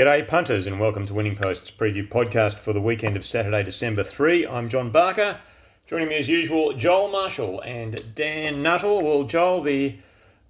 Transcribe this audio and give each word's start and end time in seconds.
G'day, 0.00 0.26
punters, 0.26 0.66
and 0.66 0.80
welcome 0.80 1.04
to 1.04 1.12
Winning 1.12 1.36
Post's 1.36 1.70
preview 1.70 2.08
podcast 2.08 2.54
for 2.54 2.72
the 2.72 2.80
weekend 2.80 3.18
of 3.18 3.24
Saturday, 3.26 3.62
December 3.62 4.02
3. 4.02 4.46
I'm 4.46 4.70
John 4.70 4.90
Barker. 4.90 5.38
Joining 5.86 6.08
me 6.08 6.16
as 6.16 6.26
usual, 6.26 6.72
Joel 6.72 7.08
Marshall 7.08 7.60
and 7.60 8.02
Dan 8.14 8.62
Nuttall. 8.62 9.02
Well, 9.02 9.24
Joel, 9.24 9.60
the 9.60 9.98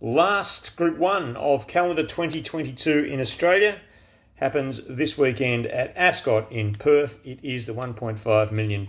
last 0.00 0.77
Group 0.77 0.98
1 0.98 1.36
of 1.36 1.66
calendar 1.66 2.05
2022 2.05 3.06
in 3.06 3.18
Australia 3.18 3.77
happens 4.36 4.82
this 4.88 5.18
weekend 5.18 5.66
at 5.66 5.96
Ascot 5.96 6.52
in 6.52 6.77
Perth. 6.77 7.19
It 7.27 7.41
is 7.42 7.66
the 7.66 7.74
$1.5 7.74 8.52
million 8.52 8.86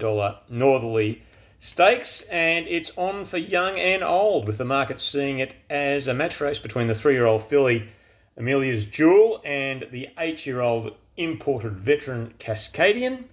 Northerly 0.48 1.24
Stakes, 1.58 2.22
and 2.30 2.68
it's 2.68 2.96
on 3.00 3.26
for 3.26 3.40
young 3.40 3.80
and 3.80 4.04
old, 4.04 4.46
with 4.46 4.60
the 4.60 4.66
market 4.66 5.02
seeing 5.02 5.40
it 5.40 5.56
as 5.72 6.08
a 6.08 6.14
match 6.14 6.40
race 6.40 6.60
between 6.60 6.86
the 6.86 6.94
three 6.94 7.14
year 7.14 7.26
old 7.26 7.42
filly 7.46 7.90
Amelia's 8.38 8.86
Jewel 8.86 9.42
and 9.44 9.88
the 9.92 10.10
eight 10.18 10.46
year 10.46 10.62
old 10.62 10.96
imported 11.18 11.74
veteran 11.74 12.34
Cascadian. 12.40 13.26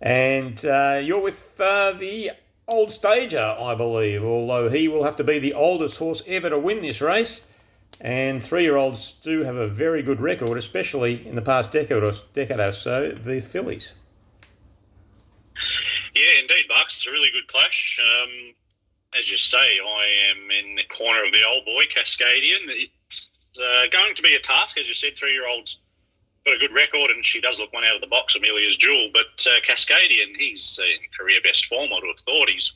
And 0.00 0.64
uh, 0.64 1.00
you're 1.02 1.20
with 1.20 1.60
uh, 1.60 1.92
the 1.92 2.30
old 2.68 2.92
stager, 2.92 3.56
I 3.58 3.74
believe, 3.74 4.22
although 4.22 4.68
he 4.68 4.88
will 4.88 5.02
have 5.04 5.16
to 5.16 5.24
be 5.24 5.38
the 5.38 5.54
oldest 5.54 5.98
horse 5.98 6.22
ever 6.26 6.50
to 6.50 6.58
win 6.58 6.82
this 6.82 7.00
race. 7.00 7.46
And 8.00 8.42
three 8.42 8.62
year 8.62 8.76
olds 8.76 9.12
do 9.12 9.42
have 9.42 9.56
a 9.56 9.66
very 9.66 10.02
good 10.02 10.20
record, 10.20 10.56
especially 10.56 11.26
in 11.26 11.34
the 11.34 11.42
past 11.42 11.72
decade 11.72 12.02
or, 12.02 12.12
decade 12.32 12.60
or 12.60 12.72
so, 12.72 13.10
the 13.10 13.40
fillies. 13.40 13.92
Yeah, 16.14 16.40
indeed, 16.40 16.66
Bucks. 16.68 16.98
It's 16.98 17.06
a 17.06 17.10
really 17.10 17.30
good 17.32 17.48
clash. 17.48 17.98
Um, 18.00 18.54
as 19.18 19.30
you 19.30 19.36
say, 19.36 19.56
I 19.58 20.06
am 20.30 20.50
in 20.50 20.76
the 20.76 20.84
corner 20.84 21.24
of 21.24 21.32
the 21.32 21.42
old 21.44 21.64
boy, 21.64 21.84
Cascadian. 21.92 22.68
It's 22.68 22.92
uh, 23.60 23.86
going 23.90 24.14
to 24.14 24.22
be 24.22 24.34
a 24.34 24.40
task, 24.40 24.78
as 24.78 24.88
you 24.88 24.94
said. 24.94 25.16
Three 25.16 25.32
year 25.32 25.48
olds 25.48 25.78
got 26.44 26.54
a 26.54 26.58
good 26.58 26.72
record, 26.72 27.10
and 27.10 27.24
she 27.24 27.40
does 27.40 27.58
look 27.58 27.72
one 27.72 27.84
out 27.84 27.94
of 27.94 28.00
the 28.00 28.06
box, 28.06 28.36
Amelia's 28.36 28.76
Jewel. 28.76 29.10
But 29.12 29.46
uh, 29.46 29.60
Cascadian, 29.66 30.36
he's 30.36 30.78
in 30.82 31.08
career 31.18 31.40
best 31.42 31.66
form, 31.66 31.90
I'd 31.92 32.06
have 32.06 32.20
thought. 32.20 32.48
He's 32.48 32.74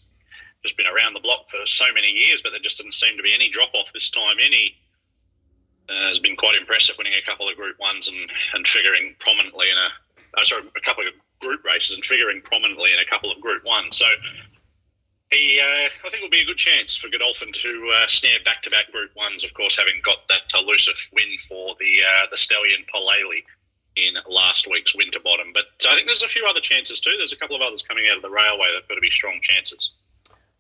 just 0.63 0.77
been 0.77 0.87
around 0.87 1.15
the 1.15 1.21
block 1.21 1.49
for 1.49 1.59
so 1.67 1.87
many 1.93 2.09
years, 2.09 2.41
but 2.43 2.51
there 2.51 2.61
just 2.61 2.79
didn't 2.79 2.95
seem 2.95 3.17
to 3.17 3.23
be 3.23 3.35
any 3.35 3.49
drop 3.51 3.75
off 3.75 3.93
this 3.93 4.11
time. 4.11 4.37
Any 4.45 4.77
uh, 5.91 6.09
has 6.09 6.19
been 6.19 6.37
quite 6.37 6.57
impressive, 6.59 6.97
winning 6.99 7.15
a 7.15 7.29
couple 7.29 7.49
of 7.49 7.57
Group 7.57 7.79
Ones 7.81 8.09
and, 8.09 8.31
and 8.55 8.67
figuring 8.67 9.17
prominently 9.19 9.71
in 9.71 9.77
a 9.77 9.89
uh, 10.39 10.45
sorry, 10.45 10.63
a 10.77 10.81
couple 10.81 11.07
of 11.07 11.13
group 11.41 11.65
races 11.65 11.97
and 11.97 12.05
figuring 12.05 12.41
prominently 12.43 12.93
in 12.93 12.99
a 12.99 13.05
couple 13.05 13.31
of 13.31 13.41
Group 13.41 13.65
Ones. 13.65 13.99
So 13.99 14.07
he, 15.33 15.59
uh, 15.61 15.89
I 16.07 16.11
think, 16.11 16.23
will 16.23 16.31
be 16.31 16.43
a 16.43 16.45
good 16.45 16.59
chance 16.59 16.97
for 16.97 17.09
Godolphin 17.09 17.53
to 17.53 17.93
uh, 17.97 18.07
snare 18.07 18.39
back-to-back 18.45 18.93
Group 18.93 19.11
Ones. 19.17 19.45
Of 19.45 19.55
course, 19.55 19.77
having 19.79 20.01
got 20.05 20.29
that 20.29 20.53
elusive 20.55 21.09
win 21.13 21.39
for 21.49 21.75
the 21.81 22.01
uh, 22.07 22.27
the 22.31 22.37
stallion 22.37 22.85
Polele 22.95 23.43
in 23.97 24.15
last 24.29 24.69
week's 24.71 24.95
Winterbottom. 24.95 25.53
But 25.53 25.65
I 25.89 25.95
think 25.95 26.07
there's 26.07 26.23
a 26.23 26.29
few 26.29 26.47
other 26.49 26.61
chances 26.61 27.01
too. 27.01 27.15
There's 27.19 27.33
a 27.33 27.37
couple 27.37 27.57
of 27.57 27.63
others 27.63 27.83
coming 27.83 28.05
out 28.11 28.17
of 28.17 28.23
the 28.23 28.31
railway 28.31 28.69
that've 28.73 28.89
got 28.89 28.95
to 28.95 29.01
be 29.01 29.11
strong 29.11 29.41
chances. 29.43 29.91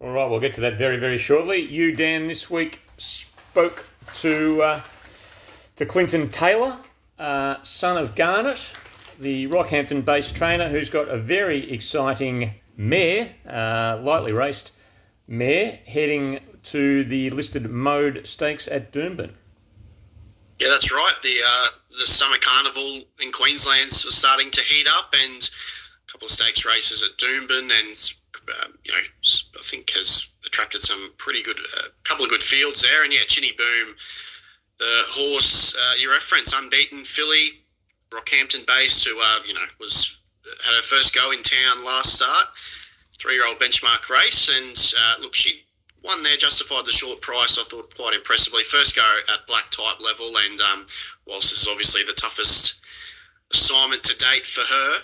All 0.00 0.10
right, 0.10 0.28
we'll 0.28 0.40
get 0.40 0.54
to 0.54 0.62
that 0.62 0.78
very, 0.78 0.98
very 0.98 1.18
shortly. 1.18 1.58
You, 1.58 1.94
Dan, 1.94 2.26
this 2.26 2.50
week 2.50 2.80
spoke 2.96 3.86
to 4.14 4.62
uh, 4.62 4.80
to 5.76 5.86
Clinton 5.86 6.28
Taylor, 6.30 6.76
uh, 7.18 7.62
son 7.62 8.02
of 8.02 8.14
Garnet, 8.14 8.72
the 9.20 9.46
Rockhampton 9.48 10.04
based 10.04 10.36
trainer 10.36 10.68
who's 10.68 10.90
got 10.90 11.08
a 11.08 11.16
very 11.16 11.70
exciting 11.70 12.52
mare, 12.76 13.28
uh, 13.48 14.00
lightly 14.02 14.32
raced 14.32 14.72
mare, 15.26 15.78
heading 15.86 16.40
to 16.64 17.04
the 17.04 17.30
listed 17.30 17.68
mode 17.70 18.26
stakes 18.26 18.68
at 18.68 18.92
Doomben. 18.92 19.32
Yeah, 20.58 20.68
that's 20.68 20.92
right. 20.92 21.14
The 21.22 21.36
uh, 21.44 21.66
the 21.98 22.06
summer 22.06 22.36
carnival 22.38 23.02
in 23.20 23.32
Queensland 23.32 23.86
was 23.86 24.14
starting 24.14 24.50
to 24.52 24.60
heat 24.62 24.86
up, 24.88 25.14
and 25.24 25.50
a 26.08 26.12
couple 26.12 26.26
of 26.26 26.30
stakes 26.30 26.64
races 26.64 27.02
at 27.02 27.18
Doomben, 27.18 27.70
and 27.70 28.12
uh, 28.48 28.68
you 28.84 28.92
know, 28.92 28.98
I 28.98 29.62
think 29.62 29.90
has 29.90 30.28
attracted 30.46 30.82
some 30.82 31.12
pretty 31.16 31.42
good, 31.42 31.58
a 31.58 31.86
uh, 31.86 31.88
couple 32.04 32.24
of 32.24 32.30
good 32.30 32.42
fields 32.42 32.82
there. 32.82 33.04
And 33.04 33.12
yeah, 33.12 33.20
Chinny 33.26 33.52
Boom, 33.52 33.94
the 34.78 35.02
horse 35.08 35.74
uh, 35.74 35.94
you 35.98 36.10
reference, 36.10 36.52
unbeaten 36.52 37.04
filly, 37.04 37.46
Rockhampton 38.10 38.66
based, 38.66 39.06
who 39.06 39.18
uh, 39.20 39.38
you 39.46 39.54
know 39.54 39.64
was 39.80 40.21
had 40.64 40.74
her 40.74 40.82
first 40.82 41.14
go 41.14 41.30
in 41.30 41.42
town 41.42 41.84
last 41.84 42.14
start, 42.14 42.46
three 43.18 43.34
year 43.34 43.46
old 43.46 43.58
benchmark 43.58 44.08
race, 44.08 44.50
and 44.56 44.94
uh, 44.98 45.22
look, 45.22 45.34
she 45.34 45.64
won 46.02 46.22
there, 46.22 46.36
justified 46.36 46.84
the 46.84 46.92
short 46.92 47.20
price. 47.20 47.58
I 47.58 47.64
thought 47.64 47.94
quite 47.96 48.14
impressively. 48.14 48.62
First 48.62 48.96
go 48.96 49.18
at 49.32 49.46
black 49.46 49.70
type 49.70 50.00
level, 50.00 50.36
and 50.36 50.60
um, 50.60 50.86
whilst 51.26 51.50
this 51.50 51.62
is 51.62 51.68
obviously 51.68 52.02
the 52.04 52.12
toughest 52.12 52.80
assignment 53.52 54.02
to 54.04 54.16
date 54.16 54.46
for 54.46 54.62
her, 54.62 54.94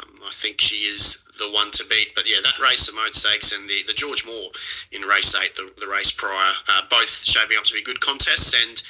um, 0.00 0.20
I 0.26 0.30
think 0.32 0.60
she 0.60 0.76
is 0.86 1.24
the 1.38 1.50
one 1.50 1.70
to 1.72 1.84
beat. 1.86 2.14
But 2.14 2.28
yeah, 2.28 2.40
that 2.42 2.58
race, 2.58 2.86
the 2.86 2.94
Mode 2.94 3.14
Stakes, 3.14 3.52
and 3.52 3.68
the, 3.68 3.82
the 3.86 3.92
George 3.92 4.24
Moore 4.24 4.50
in 4.92 5.02
race 5.02 5.34
eight, 5.34 5.54
the, 5.54 5.70
the 5.78 5.88
race 5.88 6.12
prior, 6.12 6.52
uh, 6.68 6.82
both 6.88 7.08
shaping 7.08 7.58
up 7.58 7.64
to 7.64 7.74
be 7.74 7.82
good 7.82 8.00
contests, 8.00 8.54
and 8.54 8.82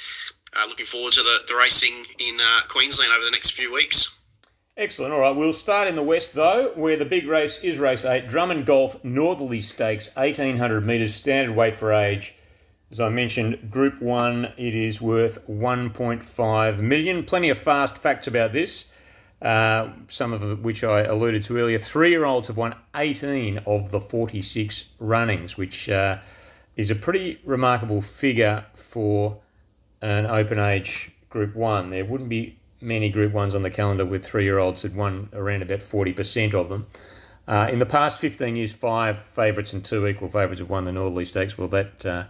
uh, 0.55 0.65
looking 0.67 0.85
forward 0.85 1.13
to 1.13 1.23
the, 1.23 1.39
the 1.47 1.55
racing 1.55 2.05
in 2.19 2.37
uh, 2.39 2.59
Queensland 2.69 3.11
over 3.11 3.25
the 3.25 3.31
next 3.31 3.51
few 3.51 3.73
weeks. 3.73 4.16
Excellent. 4.77 5.11
All 5.11 5.21
right, 5.21 5.35
we'll 5.35 5.53
start 5.53 5.87
in 5.87 5.95
the 5.95 6.03
west 6.03 6.35
though, 6.35 6.71
where 6.75 6.97
the 6.97 7.05
big 7.05 7.25
race 7.25 7.63
is 7.63 7.79
race 7.79 8.05
eight, 8.05 8.27
Drummond 8.27 8.67
Golf 8.67 9.03
Northerly 9.03 9.59
Stakes, 9.59 10.15
1800 10.15 10.85
metres, 10.85 11.15
standard 11.15 11.55
weight 11.55 11.75
for 11.75 11.91
age. 11.91 12.35
As 12.91 12.99
I 12.99 13.09
mentioned, 13.09 13.71
Group 13.71 13.99
One, 14.03 14.53
it 14.55 14.75
is 14.75 15.01
worth 15.01 15.47
1.5 15.47 16.77
million. 16.77 17.23
Plenty 17.23 17.49
of 17.49 17.57
fast 17.57 17.97
facts 17.97 18.27
about 18.27 18.53
this. 18.53 18.85
Uh, 19.41 19.89
some 20.09 20.31
of 20.31 20.63
which 20.63 20.83
I 20.83 21.01
alluded 21.01 21.41
to 21.45 21.57
earlier. 21.57 21.79
Three 21.79 22.11
year 22.11 22.25
olds 22.25 22.47
have 22.47 22.57
won 22.57 22.75
18 22.95 23.61
of 23.65 23.89
the 23.89 23.99
46 23.99 24.89
runnings, 24.99 25.57
which 25.57 25.89
uh, 25.89 26.19
is 26.75 26.91
a 26.91 26.95
pretty 26.95 27.39
remarkable 27.45 28.03
figure 28.03 28.63
for 28.75 29.39
an 30.03 30.27
open 30.27 30.59
age 30.59 31.09
Group 31.31 31.55
One. 31.55 31.89
There 31.89 32.05
wouldn't 32.05 32.29
be 32.29 32.59
many 32.81 33.09
Group 33.09 33.33
Ones 33.33 33.55
on 33.55 33.61
the 33.61 33.69
calendar 33.69 34.05
with 34.05 34.25
three 34.25 34.43
year 34.43 34.59
olds 34.59 34.83
that 34.83 34.93
won 34.93 35.29
around 35.33 35.61
about 35.61 35.79
40% 35.79 36.53
of 36.53 36.69
them. 36.69 36.85
Uh, 37.47 37.69
in 37.71 37.79
the 37.79 37.85
past 37.85 38.19
15 38.19 38.55
years, 38.55 38.73
five 38.73 39.17
favourites 39.17 39.73
and 39.73 39.83
two 39.83 40.05
equal 40.05 40.27
favourites 40.27 40.59
have 40.59 40.69
won 40.69 40.85
the 40.85 40.91
Northerly 40.91 41.25
Stakes. 41.25 41.57
Well, 41.57 41.69
that 41.69 42.05
uh, 42.05 42.25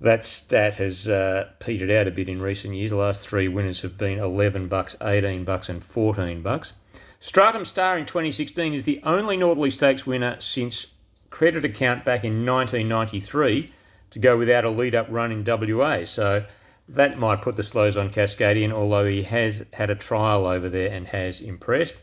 that 0.00 0.24
stat 0.24 0.76
has 0.76 1.08
uh, 1.08 1.48
petered 1.58 1.90
out 1.90 2.08
a 2.08 2.10
bit 2.10 2.28
in 2.28 2.40
recent 2.40 2.74
years. 2.74 2.90
The 2.90 2.96
last 2.96 3.28
three 3.28 3.48
winners 3.48 3.82
have 3.82 3.98
been 3.98 4.18
11 4.18 4.68
bucks, 4.68 4.96
18 5.00 5.44
bucks, 5.44 5.68
and 5.68 5.82
14 5.82 6.42
bucks. 6.42 6.72
Stratum 7.20 7.64
Star 7.64 7.96
in 7.98 8.06
2016 8.06 8.74
is 8.74 8.84
the 8.84 9.00
only 9.04 9.36
Northerly 9.36 9.70
Stakes 9.70 10.04
winner 10.06 10.36
since 10.40 10.92
credit 11.30 11.64
account 11.64 12.04
back 12.04 12.24
in 12.24 12.44
1993 12.44 13.72
to 14.10 14.18
go 14.18 14.36
without 14.36 14.64
a 14.64 14.70
lead 14.70 14.94
up 14.94 15.06
run 15.08 15.32
in 15.32 15.44
WA. 15.44 16.04
So 16.04 16.44
that 16.92 17.18
might 17.18 17.40
put 17.40 17.56
the 17.56 17.62
slows 17.62 17.96
on 17.96 18.10
Cascadian, 18.10 18.72
although 18.72 19.06
he 19.06 19.22
has 19.22 19.64
had 19.72 19.90
a 19.90 19.94
trial 19.94 20.46
over 20.46 20.68
there 20.68 20.92
and 20.92 21.06
has 21.06 21.40
impressed. 21.40 22.00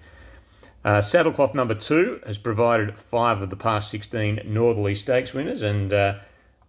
Uh, 0.84 1.02
Saddlecloth 1.02 1.54
number 1.54 1.76
two 1.76 2.20
has 2.26 2.38
provided 2.38 2.98
five 2.98 3.42
of 3.42 3.50
the 3.50 3.56
past 3.56 3.92
16 3.92 4.42
Northerly 4.46 4.96
Stakes 4.96 5.34
winners, 5.34 5.62
and 5.62 5.94
uh, 5.94 6.16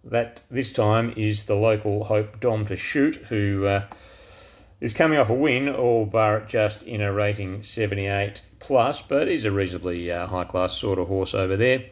that 0.03 0.43
this 0.51 0.71
time 0.71 1.13
is 1.15 1.45
the 1.45 1.55
local 1.55 2.03
Hope 2.03 2.39
Dom 2.39 2.65
to 2.67 2.75
shoot, 2.75 3.15
who 3.15 3.65
uh, 3.65 3.85
is 4.79 4.93
coming 4.93 5.17
off 5.17 5.29
a 5.29 5.33
win, 5.33 5.69
all 5.69 6.05
bar 6.05 6.41
just 6.41 6.83
in 6.83 7.01
a 7.01 7.11
rating 7.11 7.63
78 7.63 8.41
plus, 8.59 9.01
but 9.01 9.29
is 9.29 9.45
a 9.45 9.51
reasonably 9.51 10.11
uh, 10.11 10.27
high 10.27 10.43
class 10.43 10.77
sort 10.77 10.99
of 10.99 11.07
horse 11.07 11.33
over 11.33 11.55
there. 11.55 11.83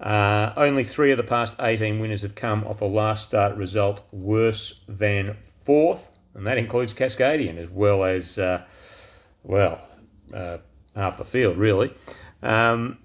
Uh, 0.00 0.52
only 0.56 0.82
three 0.82 1.10
of 1.10 1.18
the 1.18 1.24
past 1.24 1.56
18 1.60 2.00
winners 2.00 2.22
have 2.22 2.34
come 2.34 2.64
off 2.64 2.80
a 2.80 2.86
last 2.86 3.26
start 3.26 3.56
result 3.56 4.02
worse 4.12 4.82
than 4.88 5.36
fourth, 5.64 6.10
and 6.34 6.46
that 6.46 6.56
includes 6.56 6.94
Cascadian 6.94 7.58
as 7.58 7.68
well 7.68 8.04
as, 8.04 8.38
uh, 8.38 8.62
well, 9.42 9.78
uh, 10.32 10.58
half 10.96 11.18
the 11.18 11.24
field 11.24 11.58
really. 11.58 11.92
Um, 12.42 12.98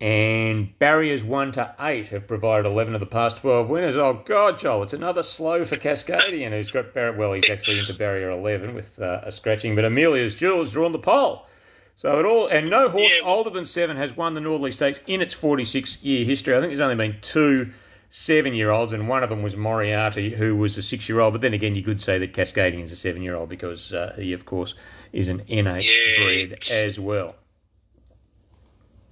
and 0.00 0.78
barriers 0.78 1.24
1 1.24 1.52
to 1.52 1.74
8 1.80 2.08
have 2.08 2.28
provided 2.28 2.66
11 2.66 2.94
of 2.94 3.00
the 3.00 3.06
past 3.06 3.38
12 3.38 3.68
winners. 3.68 3.96
Oh, 3.96 4.22
God, 4.24 4.58
Joel, 4.58 4.84
it's 4.84 4.92
another 4.92 5.22
slow 5.22 5.64
for 5.64 5.76
Cascadian, 5.76 6.50
who's 6.52 6.70
got, 6.70 6.94
bar- 6.94 7.12
well, 7.12 7.32
he's 7.32 7.50
actually 7.50 7.80
into 7.80 7.94
barrier 7.94 8.30
11 8.30 8.74
with 8.74 9.00
uh, 9.00 9.20
a 9.24 9.32
scratching, 9.32 9.74
but 9.74 9.84
Amelia's 9.84 10.34
Jewel's 10.34 10.72
drawn 10.72 10.92
the 10.92 10.98
pole. 10.98 11.46
So 11.96 12.18
it 12.18 12.26
all, 12.26 12.48
and 12.48 12.70
no 12.70 12.88
horse 12.88 13.16
yeah. 13.20 13.26
older 13.28 13.50
than 13.50 13.64
seven 13.66 13.96
has 13.96 14.16
won 14.16 14.34
the 14.34 14.40
Northerly 14.40 14.72
Stakes 14.72 15.00
in 15.06 15.20
its 15.20 15.32
46 15.32 16.02
year 16.02 16.24
history. 16.24 16.54
I 16.54 16.58
think 16.58 16.70
there's 16.70 16.80
only 16.80 16.96
been 16.96 17.16
two 17.20 17.70
seven 18.08 18.54
year 18.54 18.70
olds, 18.70 18.92
and 18.92 19.08
one 19.08 19.22
of 19.22 19.30
them 19.30 19.42
was 19.42 19.56
Moriarty, 19.56 20.30
who 20.30 20.56
was 20.56 20.76
a 20.76 20.82
six 20.82 21.08
year 21.08 21.20
old. 21.20 21.34
But 21.34 21.40
then 21.40 21.54
again, 21.54 21.74
you 21.74 21.82
could 21.82 22.00
say 22.00 22.18
that 22.18 22.32
Cascadian 22.32 22.82
is 22.82 22.92
a 22.92 22.96
seven 22.96 23.22
year 23.22 23.36
old 23.36 23.48
because 23.48 23.92
uh, 23.92 24.14
he, 24.16 24.32
of 24.32 24.44
course, 24.44 24.74
is 25.12 25.28
an 25.28 25.40
NH 25.40 25.82
yeah. 25.84 26.24
bred 26.24 26.58
as 26.72 26.98
well. 26.98 27.36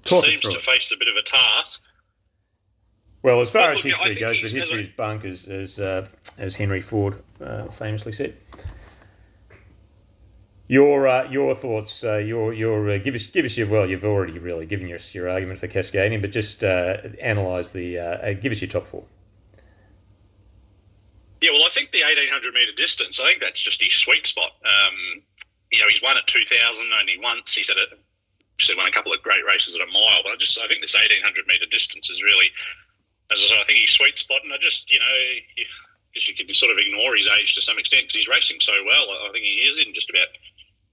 Talk 0.04 0.24
seems 0.24 0.42
to 0.42 0.60
face 0.60 0.92
a 0.92 0.96
bit 0.96 1.08
of 1.08 1.16
a 1.16 1.22
task. 1.22 1.80
Well, 3.22 3.40
as 3.40 3.52
far 3.52 3.70
as 3.70 3.80
history 3.80 4.16
goes, 4.16 4.40
but 4.40 4.50
history 4.50 4.80
is 4.80 4.88
bunk, 4.88 5.24
as 5.24 5.46
as, 5.46 5.78
uh, 5.78 6.08
as 6.38 6.56
Henry 6.56 6.80
Ford 6.80 7.22
uh, 7.40 7.66
famously 7.68 8.10
said. 8.10 8.36
Your 10.68 11.08
uh, 11.08 11.30
your 11.30 11.54
thoughts, 11.54 12.04
uh, 12.04 12.16
your 12.16 12.54
your 12.54 12.92
uh, 12.92 12.98
give 12.98 13.14
us 13.14 13.26
give 13.26 13.44
us 13.44 13.56
your 13.56 13.68
well, 13.68 13.88
you've 13.88 14.04
already 14.04 14.38
really 14.38 14.64
given 14.64 14.90
us 14.92 15.14
your 15.14 15.28
argument 15.28 15.58
for 15.58 15.68
Cascadian, 15.68 16.20
but 16.20 16.30
just 16.30 16.62
uh, 16.62 16.98
analyse 17.20 17.70
the 17.70 17.98
uh, 17.98 18.02
uh, 18.02 18.32
give 18.34 18.52
us 18.52 18.62
your 18.62 18.70
top 18.70 18.86
four. 18.86 19.04
Yeah, 21.42 21.50
well, 21.50 21.66
I 21.66 21.70
think 21.70 21.90
the 21.90 22.02
1800 22.02 22.54
metre 22.54 22.72
distance, 22.76 23.18
I 23.18 23.24
think 23.24 23.42
that's 23.42 23.58
just 23.58 23.82
his 23.82 23.92
sweet 23.92 24.26
spot. 24.26 24.52
Um, 24.64 25.22
you 25.72 25.80
know, 25.80 25.88
he's 25.88 26.00
won 26.00 26.16
at 26.16 26.26
2000 26.28 26.86
only 27.00 27.18
once. 27.20 27.52
He's 27.52 27.68
had 27.68 27.78
a, 27.78 27.98
he's 28.58 28.76
won 28.76 28.86
a 28.86 28.92
couple 28.92 29.12
of 29.12 29.20
great 29.22 29.44
races 29.44 29.74
at 29.74 29.80
a 29.80 29.90
mile, 29.90 30.22
but 30.22 30.30
I 30.30 30.36
just 30.36 30.58
I 30.60 30.68
think 30.68 30.80
this 30.80 30.94
1800 30.94 31.44
metre 31.48 31.66
distance 31.66 32.08
is 32.08 32.22
really, 32.22 32.48
as 33.34 33.42
I 33.42 33.46
said, 33.48 33.58
I 33.60 33.66
think 33.66 33.80
he's 33.80 33.90
sweet 33.90 34.16
spot, 34.18 34.40
and 34.44 34.52
I 34.52 34.58
just 34.58 34.90
you 34.90 35.00
know. 35.00 35.16
Because 36.12 36.28
you 36.28 36.36
can 36.36 36.52
sort 36.52 36.70
of 36.70 36.76
ignore 36.76 37.16
his 37.16 37.26
age 37.40 37.54
to 37.54 37.62
some 37.62 37.78
extent 37.78 38.02
because 38.02 38.16
he's 38.16 38.28
racing 38.28 38.60
so 38.60 38.74
well. 38.84 39.08
I 39.08 39.32
think 39.32 39.46
he 39.48 39.64
is 39.64 39.78
in 39.78 39.94
just 39.94 40.10
about 40.10 40.28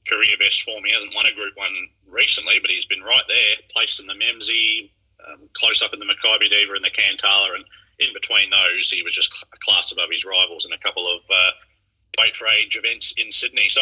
career 0.10 0.36
best 0.40 0.64
form. 0.64 0.84
He 0.84 0.94
hasn't 0.94 1.14
won 1.14 1.26
a 1.26 1.36
Group 1.36 1.56
One 1.56 1.76
recently, 2.08 2.60
but 2.60 2.72
he's 2.72 2.86
been 2.86 3.04
right 3.04 3.28
there, 3.28 3.56
placed 3.72 4.00
in 4.00 4.08
the 4.08 4.14
Memsie, 4.14 4.90
um, 5.28 5.50
close 5.54 5.82
up 5.82 5.94
in 5.94 6.00
the 6.00 6.06
Makybe 6.06 6.50
Diva 6.50 6.74
and 6.74 6.84
the 6.84 6.90
Cantala, 6.90 7.56
and 7.56 7.66
in 8.00 8.14
between 8.14 8.50
those, 8.50 8.90
he 8.92 9.04
was 9.04 9.14
just 9.14 9.44
a 9.54 9.58
class 9.60 9.92
above 9.92 10.10
his 10.12 10.26
rivals 10.26 10.66
in 10.66 10.74
a 10.74 10.78
couple 10.80 11.06
of 11.08 11.22
uh, 11.30 11.52
weight 12.18 12.36
for 12.36 12.48
age 12.48 12.78
events 12.78 13.14
in 13.18 13.32
Sydney. 13.32 13.70
So, 13.70 13.82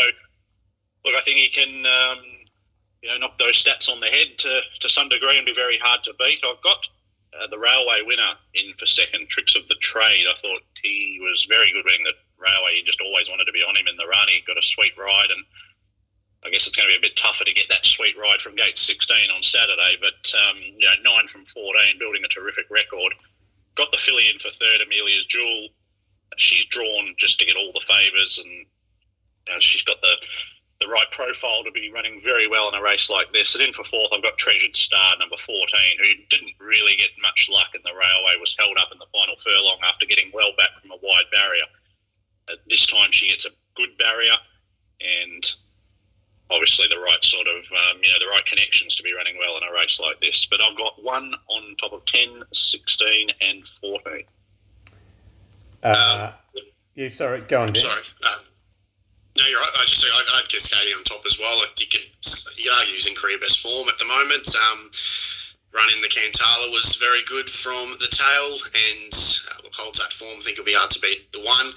look, 1.05 1.15
I 1.15 1.21
think 1.21 1.37
he 1.37 1.49
can, 1.49 1.85
um, 1.85 2.19
you 3.01 3.09
know, 3.09 3.17
knock 3.17 3.37
those 3.39 3.63
stats 3.63 3.89
on 3.89 3.99
the 3.99 4.07
head 4.07 4.37
to, 4.39 4.61
to 4.81 4.89
some 4.89 5.09
degree 5.09 5.37
and 5.37 5.45
be 5.45 5.53
very 5.53 5.77
hard 5.77 6.03
to 6.05 6.13
beat. 6.19 6.39
I've 6.43 6.63
got 6.63 6.87
uh, 7.37 7.47
the 7.51 7.59
railway 7.59 8.01
winner 8.01 8.33
in 8.55 8.73
for 8.79 8.85
second, 8.85 9.29
Tricks 9.29 9.55
of 9.55 9.67
the 9.67 9.75
Trade. 9.75 10.25
I 10.27 10.33
thought 10.41 10.61
he 10.81 11.19
was 11.21 11.45
very 11.49 11.71
good 11.71 11.85
winning 11.85 12.03
the 12.03 12.17
railway. 12.37 12.75
He 12.75 12.83
just 12.83 13.01
always 13.01 13.29
wanted 13.29 13.45
to 13.45 13.51
be 13.51 13.61
on 13.61 13.77
him 13.77 13.87
in 13.87 13.97
the 13.97 14.07
run. 14.07 14.27
He 14.27 14.41
got 14.47 14.57
a 14.57 14.65
sweet 14.65 14.97
ride 14.97 15.29
and 15.29 15.45
I 16.47 16.49
guess 16.49 16.65
it's 16.65 16.77
going 16.77 16.87
to 16.87 16.93
be 16.95 16.97
a 16.97 17.09
bit 17.09 17.17
tougher 17.17 17.43
to 17.43 17.53
get 17.53 17.67
that 17.69 17.85
sweet 17.85 18.15
ride 18.17 18.41
from 18.41 18.55
gate 18.55 18.77
16 18.77 19.29
on 19.35 19.43
Saturday, 19.43 19.99
but 19.99 20.31
um, 20.31 20.55
you 20.79 20.87
know, 20.87 21.11
nine 21.11 21.27
from 21.27 21.43
14, 21.43 21.99
building 21.99 22.23
a 22.23 22.31
terrific 22.31 22.71
record. 22.71 23.13
Got 23.75 23.91
the 23.91 23.99
filly 23.99 24.31
in 24.31 24.39
for 24.39 24.49
third, 24.49 24.79
Amelia's 24.79 25.25
Jewel. 25.25 25.67
She's 26.37 26.65
drawn 26.67 27.15
just 27.17 27.39
to 27.39 27.45
get 27.45 27.57
all 27.57 27.73
the 27.73 27.83
favours, 27.83 28.39
and 28.39 28.49
you 28.49 29.53
know, 29.53 29.59
she's 29.59 29.83
got 29.83 29.99
the 29.99 30.15
the 30.79 30.87
right 30.87 31.09
profile 31.11 31.63
to 31.65 31.71
be 31.71 31.91
running 31.91 32.21
very 32.23 32.47
well 32.47 32.69
in 32.69 32.75
a 32.75 32.81
race 32.81 33.09
like 33.09 33.33
this. 33.33 33.55
And 33.55 33.63
in 33.63 33.73
for 33.73 33.83
fourth, 33.83 34.13
I've 34.13 34.21
got 34.21 34.37
Treasured 34.37 34.77
Star, 34.77 35.17
number 35.17 35.35
14, 35.35 35.57
who 35.97 36.21
didn't 36.29 36.53
really 36.59 36.95
get 36.95 37.09
much 37.19 37.49
luck 37.51 37.73
in 37.73 37.81
the 37.83 37.97
railway, 37.97 38.37
was 38.39 38.55
held 38.59 38.77
up 38.77 38.89
in 38.93 38.99
the 38.99 39.09
final 39.11 39.35
furlong 39.37 39.79
after 39.83 40.05
getting 40.05 40.29
well 40.33 40.51
back 40.55 40.69
from 40.79 40.91
a 40.91 41.01
wide 41.01 41.25
barrier. 41.31 41.65
Uh, 42.49 42.55
this 42.69 42.85
time 42.85 43.09
she 43.11 43.27
gets 43.27 43.45
a 43.45 43.49
good 43.75 43.97
barrier, 43.97 44.37
and 45.01 45.51
obviously 46.49 46.87
the 46.89 46.99
right 46.99 47.23
sort 47.23 47.47
of 47.47 47.63
um, 47.71 48.01
you 48.03 48.11
know 48.11 48.19
the 48.19 48.27
right 48.31 48.45
connections 48.45 48.95
to 48.95 49.03
be 49.03 49.13
running 49.13 49.37
well 49.37 49.57
in 49.57 49.63
a 49.63 49.73
race 49.73 49.99
like 49.99 50.19
this. 50.21 50.45
But 50.45 50.61
I've 50.61 50.77
got 50.77 51.03
one 51.03 51.33
on 51.49 51.75
top 51.77 51.93
of 51.93 52.05
10, 52.05 52.43
16 52.53 53.29
and 53.41 53.67
14. 53.81 54.23
Uh, 55.83 56.31
yeah, 56.95 57.09
sorry, 57.09 57.41
go 57.41 57.61
on, 57.61 57.67
Dan. 57.67 57.75
Sorry. 57.75 58.01
Uh, 58.23 58.37
no, 59.37 59.45
you're 59.45 59.59
right. 59.59 59.69
I 59.77 59.85
just 59.85 60.01
say 60.01 60.07
I, 60.11 60.23
I 60.33 60.37
had 60.37 60.49
Cascadian 60.49 60.97
on 60.97 61.03
top 61.03 61.23
as 61.25 61.37
well. 61.39 61.61
You 61.77 61.85
could 61.85 62.01
you 62.57 62.71
are 62.71 62.85
using 62.85 63.13
career 63.13 63.37
best 63.39 63.59
form 63.59 63.87
at 63.87 63.97
the 63.99 64.05
moment. 64.05 64.49
Um, 64.71 64.89
running 65.73 66.01
the 66.01 66.07
Cantala 66.07 66.71
was 66.71 66.95
very 66.95 67.21
good 67.27 67.49
from 67.49 67.85
the 68.01 68.09
tail, 68.09 68.57
and 68.73 69.13
uh, 69.13 69.61
look, 69.63 69.73
holds 69.75 69.99
that 69.99 70.11
form. 70.11 70.33
I 70.37 70.41
think 70.41 70.57
it'll 70.57 70.65
be 70.65 70.73
hard 70.73 70.89
to 70.91 71.01
beat 71.01 71.31
the 71.31 71.41
one. 71.41 71.71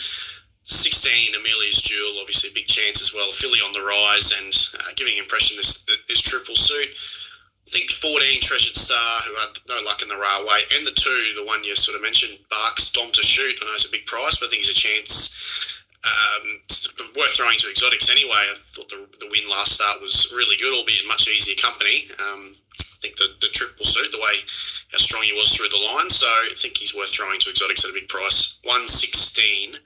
16, 0.70 1.34
Amelia's 1.34 1.82
Jewel, 1.82 2.18
obviously 2.20 2.50
a 2.50 2.54
big 2.54 2.66
chance 2.66 3.02
as 3.02 3.12
well. 3.12 3.30
Filly 3.32 3.58
on 3.60 3.72
the 3.72 3.82
rise 3.82 4.32
and 4.38 4.54
uh, 4.80 4.92
giving 4.96 5.16
impression 5.18 5.56
this, 5.56 5.84
this 6.06 6.22
triple 6.22 6.54
suit. 6.54 6.88
I 7.66 7.70
think 7.70 7.90
14, 7.90 8.40
Treasured 8.40 8.76
Star, 8.76 9.20
who 9.26 9.34
had 9.34 9.58
no 9.68 9.80
luck 9.86 10.02
in 10.02 10.08
the 10.08 10.18
railway, 10.18 10.62
and 10.74 10.86
the 10.86 10.90
two, 10.90 11.32
the 11.36 11.44
one 11.44 11.62
you 11.62 11.76
sort 11.76 11.96
of 11.96 12.02
mentioned, 12.02 12.38
Barks, 12.50 12.90
Dom 12.90 13.10
to 13.12 13.22
shoot. 13.22 13.54
I 13.62 13.66
know 13.66 13.74
it's 13.74 13.86
a 13.86 13.90
big 13.90 14.06
price, 14.06 14.38
but 14.38 14.46
I 14.46 14.50
think 14.50 14.66
he's 14.66 14.70
a 14.70 14.74
chance 14.74 15.34
um, 16.02 16.60
worth 17.16 17.36
throwing 17.36 17.58
to 17.58 17.70
exotics 17.70 18.10
anyway. 18.10 18.42
I 18.42 18.54
thought 18.56 18.88
the, 18.88 19.06
the 19.20 19.28
win 19.30 19.48
last 19.48 19.74
start 19.74 20.00
was 20.00 20.32
really 20.34 20.56
good, 20.56 20.74
albeit 20.74 21.06
much 21.06 21.28
easier 21.28 21.54
company. 21.56 22.08
Um, 22.18 22.54
I 22.78 22.98
think 23.02 23.16
the, 23.16 23.34
the 23.40 23.48
triple 23.48 23.84
suit, 23.84 24.12
the 24.12 24.18
way 24.18 24.34
how 24.92 24.98
strong 24.98 25.22
he 25.22 25.32
was 25.32 25.54
through 25.54 25.68
the 25.68 25.82
line, 25.94 26.10
so 26.10 26.26
I 26.26 26.50
think 26.56 26.76
he's 26.76 26.94
worth 26.94 27.10
throwing 27.10 27.38
to 27.40 27.50
exotics 27.50 27.84
at 27.84 27.90
a 27.90 27.94
big 27.94 28.08
price. 28.08 28.58
116. 28.64 29.78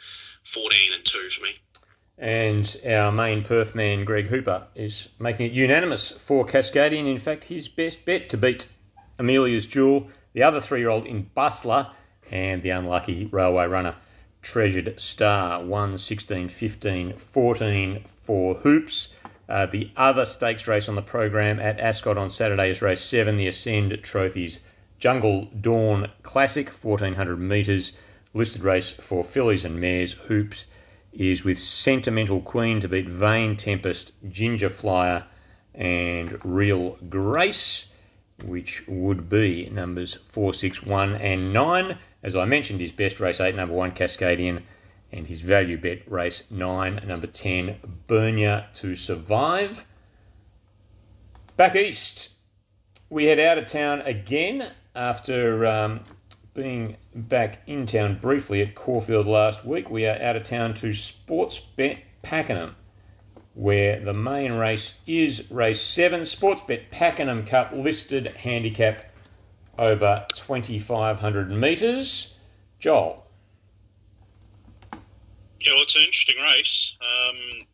14 0.45 0.93
and 0.95 1.05
2 1.05 1.29
for 1.31 1.43
me. 1.43 1.51
And 2.19 2.77
our 2.87 3.11
main 3.11 3.43
Perth 3.43 3.75
man, 3.75 4.05
Greg 4.05 4.27
Hooper, 4.27 4.67
is 4.75 5.09
making 5.19 5.47
it 5.47 5.53
unanimous 5.53 6.11
for 6.11 6.47
Cascadian. 6.47 7.11
In 7.11 7.19
fact, 7.19 7.45
his 7.45 7.67
best 7.67 8.05
bet 8.05 8.29
to 8.29 8.37
beat 8.37 8.69
Amelia's 9.19 9.67
Jewel, 9.67 10.09
the 10.33 10.43
other 10.43 10.61
three 10.61 10.81
year 10.81 10.91
old 10.91 11.07
in 11.07 11.29
Bustler, 11.35 11.91
and 12.31 12.63
the 12.63 12.71
unlucky 12.71 13.27
railway 13.27 13.67
runner, 13.67 13.97
Treasured 14.43 15.01
Star. 15.01 15.65
1, 15.65 15.99
16, 15.99 16.49
15, 16.49 17.17
14 17.17 18.05
for 18.05 18.55
Hoops. 18.55 19.15
Uh, 19.49 19.67
the 19.67 19.91
other 19.97 20.25
stakes 20.25 20.69
race 20.69 20.89
on 20.89 20.95
the 20.95 21.03
program 21.03 21.59
at 21.59 21.81
Ascot 21.81 22.17
on 22.17 22.31
Saturday 22.31 22.71
is 22.71 22.81
race 22.81 23.01
7, 23.01 23.37
the 23.37 23.49
Ascend 23.49 23.99
Trophies 24.03 24.61
Jungle 24.99 25.47
Dawn 25.61 26.11
Classic, 26.23 26.69
1400 26.69 27.37
metres 27.39 27.93
listed 28.35 28.63
race 28.63 28.91
for 28.91 29.23
fillies 29.23 29.65
and 29.65 29.81
mares 29.81 30.13
hoops 30.13 30.67
is 31.13 31.45
with 31.45 31.59
Sentimental 31.59 32.41
Queen 32.41 32.81
to 32.81 32.89
beat 32.89 33.09
Vain 33.09 33.57
Tempest, 33.57 34.13
Ginger 34.29 34.69
Flyer, 34.69 35.25
and 35.75 36.45
Real 36.45 36.99
Grace, 37.09 37.93
which 38.45 38.87
would 38.89 39.29
be 39.29 39.71
numbers 39.71 40.15
4, 40.15 40.53
6, 40.53 40.83
1, 40.85 41.15
and 41.15 41.53
9. 41.53 41.97
As 42.25 42.35
I 42.35 42.45
mentioned, 42.45 42.81
his 42.81 42.91
best 42.91 43.21
race 43.21 43.41
8, 43.41 43.55
number 43.55 43.75
1, 43.75 43.93
Cascadian, 43.93 44.63
and 45.13 45.27
his 45.27 45.41
value 45.41 45.79
bet 45.79 46.11
race 46.11 46.43
9, 46.51 47.03
number 47.07 47.29
10, 47.29 47.77
Bernia 48.09 48.67
to 48.75 48.97
Survive. 48.97 49.87
Back 51.57 51.77
east, 51.77 52.35
we 53.11 53.27
head 53.27 53.39
out 53.39 53.59
of 53.59 53.67
town 53.67 54.01
again 54.01 54.67
after 54.97 55.65
um, 55.67 56.01
being 56.55 56.97
back 57.15 57.59
in 57.67 57.87
town 57.87 58.19
briefly 58.21 58.63
at 58.63 58.75
Caulfield 58.75 59.27
last 59.27 59.65
week, 59.65 59.91
we 59.91 60.07
are 60.07 60.17
out 60.21 60.37
of 60.37 60.45
town 60.45 60.75
to 60.75 60.87
Sportsbet 60.91 61.99
Pakenham, 62.23 62.77
where 63.55 64.01
the 64.01 64.15
main 64.15 64.53
race 64.53 65.01
is 65.07 65.51
race 65.51 65.81
seven, 65.81 66.21
Sportsbet 66.21 66.91
Pakenham 66.91 67.45
Cup 67.45 67.73
listed 67.73 68.29
handicap 68.29 69.05
over 69.77 70.25
2,500 70.37 71.51
metres. 71.51 72.39
Joel. 72.79 73.27
Yeah, 75.61 75.73
well, 75.73 75.83
it's 75.83 75.97
an 75.97 76.03
interesting 76.03 76.37
race. 76.41 76.95
Um, 77.01 77.67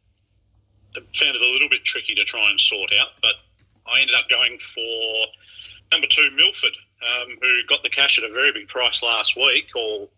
I 0.97 1.01
found 1.19 1.37
it 1.37 1.43
a 1.43 1.53
little 1.53 1.69
bit 1.69 1.85
tricky 1.85 2.15
to 2.15 2.25
try 2.25 2.51
and 2.51 2.59
sort 2.59 2.93
out, 2.99 3.09
but 3.21 3.35
I 3.87 4.01
ended 4.01 4.17
up 4.17 4.29
going 4.31 4.59
for 4.59 5.27
number 5.93 6.07
two, 6.09 6.31
Milford 6.35 6.77
um, 7.03 7.37
who 7.41 7.63
got 7.69 7.83
the 7.83 7.91
cash 7.91 8.19
at 8.19 8.29
a 8.29 8.33
very 8.33 8.53
big 8.53 8.69
price 8.69 9.03
last 9.03 9.37
week, 9.37 9.67
or 9.75 10.09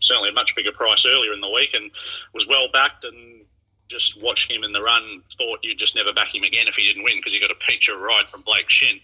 certainly 0.00 0.30
a 0.30 0.32
much 0.32 0.54
bigger 0.54 0.72
price 0.72 1.06
earlier 1.06 1.32
in 1.32 1.40
the 1.40 1.50
week, 1.50 1.70
and 1.74 1.90
was 2.34 2.46
well 2.46 2.68
backed. 2.72 3.04
And 3.04 3.44
just 3.88 4.22
watching 4.22 4.56
him 4.56 4.64
in 4.64 4.72
the 4.72 4.82
run, 4.82 5.22
thought 5.36 5.60
you'd 5.62 5.78
just 5.78 5.94
never 5.94 6.12
back 6.12 6.34
him 6.34 6.42
again 6.42 6.68
if 6.68 6.74
he 6.74 6.86
didn't 6.86 7.04
win 7.04 7.16
because 7.16 7.32
he 7.32 7.40
got 7.40 7.50
a 7.50 7.66
picture 7.66 7.96
ride 7.96 8.28
from 8.30 8.42
Blake 8.42 8.68
Shinn. 8.68 9.00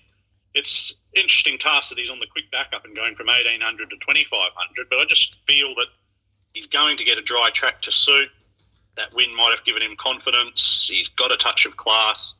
It's 0.54 0.94
interesting 1.14 1.58
task 1.58 1.88
that 1.88 1.98
he's 1.98 2.10
on 2.10 2.20
the 2.20 2.26
quick 2.30 2.50
backup 2.52 2.84
and 2.84 2.94
going 2.94 3.16
from 3.16 3.26
1800 3.26 3.90
to 3.90 3.96
2500, 3.96 4.86
but 4.88 4.98
I 4.98 5.04
just 5.06 5.38
feel 5.48 5.74
that 5.76 5.86
he's 6.52 6.68
going 6.68 6.96
to 6.98 7.04
get 7.04 7.18
a 7.18 7.22
dry 7.22 7.50
track 7.52 7.82
to 7.82 7.92
suit. 7.92 8.28
That 8.96 9.12
win 9.12 9.34
might 9.34 9.50
have 9.50 9.64
given 9.64 9.82
him 9.82 9.96
confidence. 9.98 10.86
He's 10.88 11.08
got 11.08 11.32
a 11.32 11.36
touch 11.36 11.66
of 11.66 11.76
class 11.76 12.36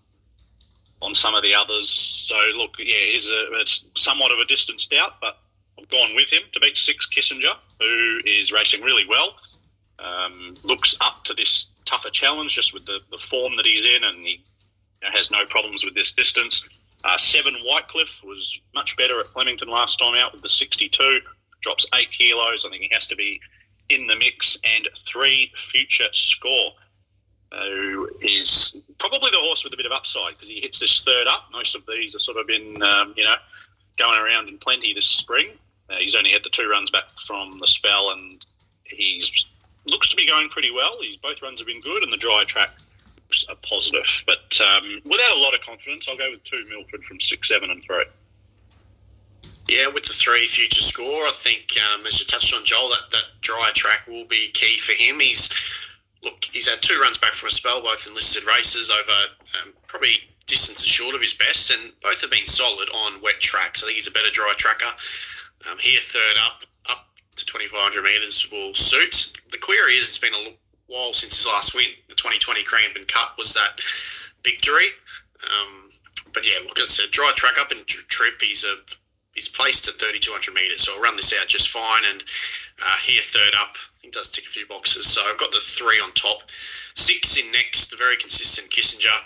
on 1.03 1.15
some 1.15 1.35
of 1.35 1.43
the 1.43 1.55
others. 1.55 1.91
So 1.91 2.37
look, 2.57 2.75
yeah, 2.79 2.95
it's, 2.97 3.29
a, 3.29 3.61
it's 3.61 3.85
somewhat 3.97 4.33
of 4.33 4.39
a 4.39 4.45
distance 4.47 4.87
doubt, 4.87 5.15
but 5.21 5.39
I've 5.79 5.89
gone 5.89 6.15
with 6.15 6.31
him 6.31 6.43
to 6.53 6.61
beat 6.61 6.77
Six 6.77 7.09
Kissinger, 7.09 7.55
who 7.79 8.21
is 8.25 8.53
racing 8.53 8.83
really 8.83 9.05
well. 9.09 9.35
Um, 9.99 10.57
looks 10.63 10.97
up 11.01 11.25
to 11.25 11.35
this 11.35 11.69
tougher 11.85 12.11
challenge 12.11 12.55
just 12.55 12.75
with 12.75 12.85
the, 12.87 13.01
the 13.11 13.19
form 13.19 13.57
that 13.57 13.67
he's 13.67 13.87
in, 13.87 14.05
and 14.05 14.25
he 14.25 14.45
you 15.03 15.09
know, 15.09 15.17
has 15.17 15.31
no 15.31 15.45
problems 15.47 15.85
with 15.85 15.95
this 15.95 16.13
distance. 16.13 16.67
Uh, 17.05 17.19
seven 17.19 17.55
Whitecliffe 17.65 18.23
was 18.25 18.61
much 18.75 18.97
better 18.97 19.21
at 19.21 19.27
Flemington 19.29 19.69
last 19.69 19.99
time 19.99 20.15
out 20.15 20.33
with 20.33 20.43
the 20.43 20.49
62, 20.49 21.21
drops 21.61 21.87
eight 21.95 22.11
kilos. 22.13 22.65
I 22.65 22.71
think 22.71 22.83
he 22.83 22.91
has 22.93 23.07
to 23.09 23.17
be 23.17 23.41
in 23.89 24.07
the 24.07 24.17
mix, 24.17 24.59
and 24.65 24.89
three 25.07 25.53
future 25.71 26.09
score 26.13 26.73
who 27.63 28.11
is 28.21 28.77
probably 28.99 29.31
the 29.31 29.39
horse 29.39 29.65
with 29.65 29.73
a 29.73 29.77
bit 29.77 29.87
of 29.87 29.93
upside 29.93 30.35
because 30.35 30.49
he 30.49 30.61
hits 30.61 30.81
this 30.81 31.03
third 31.03 31.27
up. 31.27 31.49
Most 31.53 31.75
of 31.75 31.83
these 31.87 32.13
have 32.13 32.23
sort 32.23 32.39
of 32.39 32.47
been, 32.47 32.83
um, 32.83 33.15
you 33.17 33.25
know, 33.25 33.35
going 33.97 34.19
around 34.21 34.49
in 34.49 34.59
plenty 34.59 34.93
this 34.95 35.07
spring. 35.07 35.49
Uh, 35.91 35.97
he's 36.01 36.15
only 36.15 36.31
had 36.31 36.43
the 36.43 36.51
two 36.51 36.69
runs 36.69 36.91
back 36.91 37.05
from 37.27 37.59
the 37.59 37.67
spell, 37.67 38.11
and 38.11 38.45
he's 38.85 39.31
looks 39.87 40.09
to 40.09 40.17
be 40.17 40.27
going 40.27 40.49
pretty 40.49 40.71
well. 40.71 40.97
His 41.03 41.17
both 41.17 41.43
runs 41.43 41.61
have 41.61 41.67
been 41.67 41.81
good, 41.81 42.03
and 42.03 42.13
the 42.13 42.17
dry 42.17 42.45
track 42.45 42.71
looks 43.17 43.45
a 43.49 43.55
positive. 43.57 44.05
But 44.27 44.59
um, 44.61 45.01
without 45.05 45.37
a 45.37 45.41
lot 45.41 45.55
of 45.55 45.61
confidence, 45.61 46.07
I'll 46.09 46.17
go 46.17 46.31
with 46.31 46.43
two 46.45 46.65
Milford 46.69 47.05
from 47.05 47.21
six, 47.21 47.49
seven, 47.49 47.71
and 47.71 47.83
three. 47.83 48.05
Yeah, 49.69 49.89
with 49.89 50.05
the 50.05 50.13
three 50.13 50.47
future 50.47 50.83
score, 50.83 51.23
I 51.23 51.33
think 51.33 51.73
um, 51.95 52.07
as 52.07 52.21
you 52.21 52.27
touched 52.27 52.55
on, 52.55 52.65
Joel, 52.65 52.91
that, 52.91 53.11
that 53.13 53.25
dry 53.41 53.71
track 53.75 54.07
will 54.07 54.27
be 54.27 54.51
key 54.53 54.79
for 54.79 54.93
him. 54.93 55.21
He's 55.21 55.51
look, 56.25 56.45
he's 56.45 56.69
had 56.69 56.83
two 56.83 56.99
runs 57.01 57.19
back 57.19 57.33
from 57.33 57.49
a 57.49 57.53
spell, 57.53 57.83
both 57.83 58.07
in 58.07 58.15
listed 58.15 58.45
races 58.45 58.91
over 58.91 59.19
um, 59.63 59.73
probably 59.87 60.19
distances 60.47 60.87
short 60.87 61.15
of 61.15 61.21
his 61.21 61.35
best, 61.35 61.71
and 61.71 61.93
both 62.03 62.21
have 62.21 62.31
been 62.31 62.47
solid 62.47 62.89
on 62.91 63.21
wet 63.23 63.41
tracks. 63.41 63.83
I 63.83 63.87
think 63.87 63.97
he's 63.97 64.07
a 64.07 64.13
better 64.13 64.31
dry 64.31 64.53
tracker. 64.57 64.93
Um, 65.71 65.79
here, 65.79 66.01
third 66.01 66.37
up, 66.45 66.63
up 66.91 67.07
to 67.37 67.47
2,500 67.47 68.03
metres 68.03 68.51
will 68.51 68.75
suit. 68.75 69.33
The 69.51 69.59
query 69.59 69.95
is 69.95 70.09
it's 70.09 70.19
been 70.19 70.35
a 70.35 70.53
while 70.87 71.13
since 71.15 71.37
his 71.37 71.47
last 71.47 71.75
win. 71.75 71.87
The 72.09 72.15
2020 72.15 72.65
Cranbourne 72.65 73.07
Cup 73.07 73.39
was 73.39 73.55
that 73.55 73.81
victory. 74.43 74.87
Um, 75.45 75.91
but 76.33 76.45
yeah, 76.45 76.59
look, 76.67 76.79
it's 76.79 76.99
a 76.99 77.09
dry 77.09 77.33
track 77.35 77.59
up 77.59 77.71
and 77.71 77.87
trip, 77.87 78.41
he's 78.41 78.65
a 78.65 78.77
he's 79.35 79.49
placed 79.49 79.89
at 79.89 79.95
3,200 79.95 80.55
metres, 80.55 80.83
so 80.83 80.95
I'll 80.95 81.01
run 81.01 81.17
this 81.17 81.35
out 81.39 81.49
just 81.49 81.69
fine. 81.69 82.03
And 82.09 82.23
uh, 82.83 82.97
here, 83.05 83.23
third 83.23 83.55
up, 83.61 83.77
he 84.03 84.11
does 84.11 84.31
tick 84.31 84.45
a 84.45 84.49
few 84.49 84.67
boxes. 84.67 85.07
So 85.07 85.23
I've 85.23 85.39
got 85.39 85.53
the 85.53 85.61
three 85.61 86.01
on 86.01 86.13
top. 86.13 86.43
Six 86.95 87.39
in 87.39 87.51
next, 87.53 87.91
the 87.91 87.97
very 87.97 88.17
consistent 88.17 88.71
Kissinger. 88.71 89.21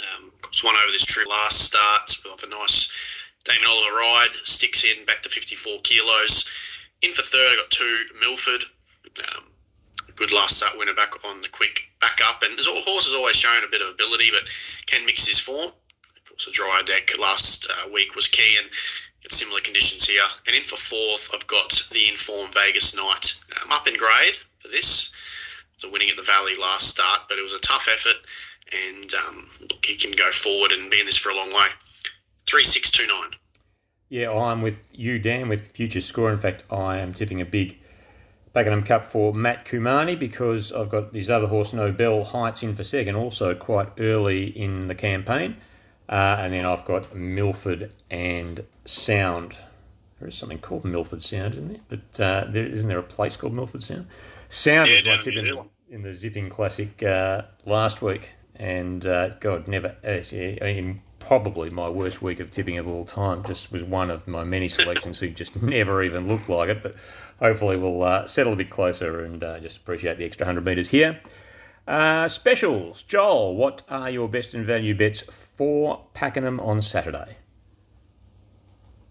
Um, 0.00 0.30
one 0.62 0.76
over 0.76 0.92
this 0.92 1.06
trip 1.06 1.26
last 1.28 1.60
start 1.60 2.10
with 2.24 2.42
a 2.42 2.48
nice 2.48 2.92
Damien 3.44 3.68
Oliver 3.68 3.96
ride. 3.96 4.34
Sticks 4.44 4.84
in 4.84 5.04
back 5.04 5.22
to 5.22 5.28
54 5.28 5.80
kilos. 5.82 6.48
In 7.02 7.12
for 7.12 7.22
third, 7.22 7.52
I 7.52 7.56
got 7.56 7.70
two 7.70 8.04
Milford. 8.20 8.64
Um, 9.18 9.44
good 10.16 10.32
last 10.32 10.56
start 10.56 10.78
winner 10.78 10.94
back 10.94 11.24
on 11.26 11.40
the 11.42 11.48
quick 11.48 11.80
back 12.00 12.20
up. 12.24 12.42
And 12.42 12.58
the 12.58 12.64
horse 12.64 13.06
has 13.06 13.14
always 13.14 13.36
shown 13.36 13.62
a 13.64 13.70
bit 13.70 13.82
of 13.82 13.88
ability, 13.88 14.30
but 14.32 14.48
can 14.86 15.06
mix 15.06 15.26
his 15.26 15.38
form. 15.38 15.68
Of 15.68 16.28
course, 16.28 16.46
a 16.48 16.52
dry 16.52 16.82
deck 16.84 17.18
last 17.18 17.68
uh, 17.70 17.88
week 17.92 18.14
was 18.14 18.28
key, 18.28 18.56
and 18.60 18.70
similar 19.32 19.60
conditions 19.60 20.06
here. 20.06 20.22
And 20.46 20.56
in 20.56 20.62
for 20.62 20.76
fourth, 20.76 21.30
I've 21.34 21.46
got 21.46 21.82
the 21.92 22.08
Inform 22.08 22.50
Vegas 22.52 22.96
Knight. 22.96 23.38
I'm 23.64 23.72
up 23.72 23.88
in 23.88 23.96
grade 23.96 24.36
for 24.58 24.68
this. 24.68 25.12
The 25.82 25.90
winning 25.90 26.08
at 26.08 26.16
the 26.16 26.22
Valley 26.22 26.54
last 26.58 26.88
start, 26.88 27.22
but 27.28 27.38
it 27.38 27.42
was 27.42 27.52
a 27.52 27.58
tough 27.58 27.86
effort, 27.92 28.16
and 28.72 29.12
um, 29.14 29.48
look, 29.60 29.84
he 29.84 29.94
can 29.96 30.12
go 30.12 30.30
forward 30.30 30.72
and 30.72 30.90
be 30.90 31.00
in 31.00 31.04
this 31.04 31.18
for 31.18 31.28
a 31.28 31.36
long 31.36 31.52
way. 31.52 31.66
Three 32.46 32.64
six 32.64 32.90
two 32.90 33.06
nine. 33.06 33.32
Yeah, 34.08 34.32
I'm 34.32 34.62
with 34.62 34.88
you, 34.94 35.18
Dan, 35.18 35.50
with 35.50 35.72
future 35.72 36.00
score. 36.00 36.32
In 36.32 36.38
fact, 36.38 36.64
I 36.70 36.98
am 36.98 37.12
tipping 37.12 37.42
a 37.42 37.44
big 37.44 37.78
Pakenham 38.54 38.84
Cup 38.84 39.04
for 39.04 39.34
Matt 39.34 39.66
Cumani 39.66 40.18
because 40.18 40.72
I've 40.72 40.88
got 40.88 41.14
his 41.14 41.28
other 41.28 41.46
horse, 41.46 41.74
Nobel 41.74 42.24
Heights, 42.24 42.62
in 42.62 42.74
for 42.74 42.82
second, 42.84 43.16
also 43.16 43.54
quite 43.54 43.88
early 43.98 44.46
in 44.46 44.88
the 44.88 44.94
campaign. 44.94 45.58
Uh, 46.08 46.38
and 46.38 46.54
then 46.54 46.64
I've 46.64 46.86
got 46.86 47.14
Milford 47.14 47.92
and 48.10 48.64
Sound. 48.86 49.56
There 50.18 50.28
is 50.28 50.34
something 50.34 50.58
called 50.58 50.84
Milford 50.84 51.22
Sound, 51.22 51.54
isn't 51.54 51.68
there? 51.68 51.80
But 51.88 52.20
uh, 52.20 52.50
there 52.50 52.66
isn't 52.66 52.88
there 52.88 52.98
a 52.98 53.02
place 53.02 53.36
called 53.36 53.54
Milford 53.54 53.82
Sound? 53.82 54.06
Sound 54.48 54.90
yeah, 54.90 54.98
is 54.98 55.04
my 55.04 55.18
tip 55.18 55.34
in, 55.34 55.60
in, 55.90 56.02
the 56.02 56.14
Zipping 56.14 56.48
Classic 56.48 57.02
uh, 57.02 57.42
last 57.66 58.00
week, 58.00 58.32
and 58.54 59.04
uh, 59.04 59.30
God, 59.40 59.68
never. 59.68 59.94
Uh, 60.04 60.22
in 60.32 61.00
probably 61.26 61.70
my 61.70 61.88
worst 61.88 62.22
week 62.22 62.38
of 62.38 62.52
tipping 62.52 62.78
of 62.78 62.86
all 62.86 63.04
time. 63.04 63.42
Just 63.42 63.72
was 63.72 63.82
one 63.82 64.10
of 64.10 64.28
my 64.28 64.44
many 64.44 64.68
selections 64.68 65.18
who 65.18 65.28
just 65.28 65.60
never 65.62 66.02
even 66.02 66.28
looked 66.28 66.48
like 66.48 66.68
it. 66.68 66.82
But 66.82 66.94
hopefully 67.40 67.76
we'll 67.76 68.02
uh, 68.02 68.26
settle 68.26 68.52
a 68.52 68.56
bit 68.56 68.70
closer 68.70 69.24
and 69.24 69.42
uh, 69.42 69.58
just 69.58 69.78
appreciate 69.78 70.18
the 70.18 70.24
extra 70.24 70.46
hundred 70.46 70.64
metres 70.64 70.88
here. 70.88 71.20
Uh, 71.86 72.28
specials, 72.28 73.02
Joel. 73.02 73.56
What 73.56 73.82
are 73.88 74.10
your 74.10 74.28
best 74.28 74.54
and 74.54 74.64
value 74.64 74.94
bets 74.94 75.20
for 75.20 76.04
Pakenham 76.14 76.60
on 76.60 76.80
Saturday? 76.80 77.36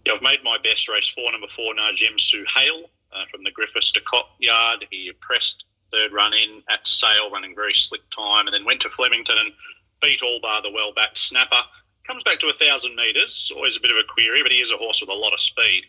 Yeah, 0.06 0.12
I've 0.12 0.22
made 0.22 0.44
my 0.44 0.56
best 0.62 0.88
race 0.88 1.08
four, 1.08 1.32
number 1.32 1.48
four, 1.56 1.74
Najem 1.74 2.16
Suhail 2.16 2.84
uh, 3.12 3.24
from 3.28 3.42
the 3.42 3.50
Griffiths 3.50 3.90
to 3.92 4.00
Cot 4.02 4.28
Yard. 4.38 4.86
He 4.88 5.10
pressed 5.20 5.64
third 5.90 6.12
run 6.12 6.32
in 6.32 6.62
at 6.70 6.86
Sale, 6.86 7.28
running 7.32 7.56
very 7.56 7.74
slick 7.74 8.02
time, 8.14 8.46
and 8.46 8.54
then 8.54 8.64
went 8.64 8.82
to 8.82 8.90
Flemington 8.90 9.34
and 9.36 9.52
beat 10.00 10.22
all 10.22 10.38
bar 10.40 10.62
the 10.62 10.70
well 10.70 10.92
backed 10.94 11.18
snapper. 11.18 11.60
Comes 12.06 12.22
back 12.22 12.38
to 12.38 12.46
a 12.46 12.52
thousand 12.52 12.94
metres, 12.94 13.50
always 13.52 13.76
a 13.76 13.80
bit 13.80 13.90
of 13.90 13.96
a 13.96 14.04
query, 14.04 14.44
but 14.44 14.52
he 14.52 14.58
is 14.58 14.70
a 14.70 14.76
horse 14.76 15.00
with 15.00 15.10
a 15.10 15.12
lot 15.12 15.32
of 15.32 15.40
speed. 15.40 15.82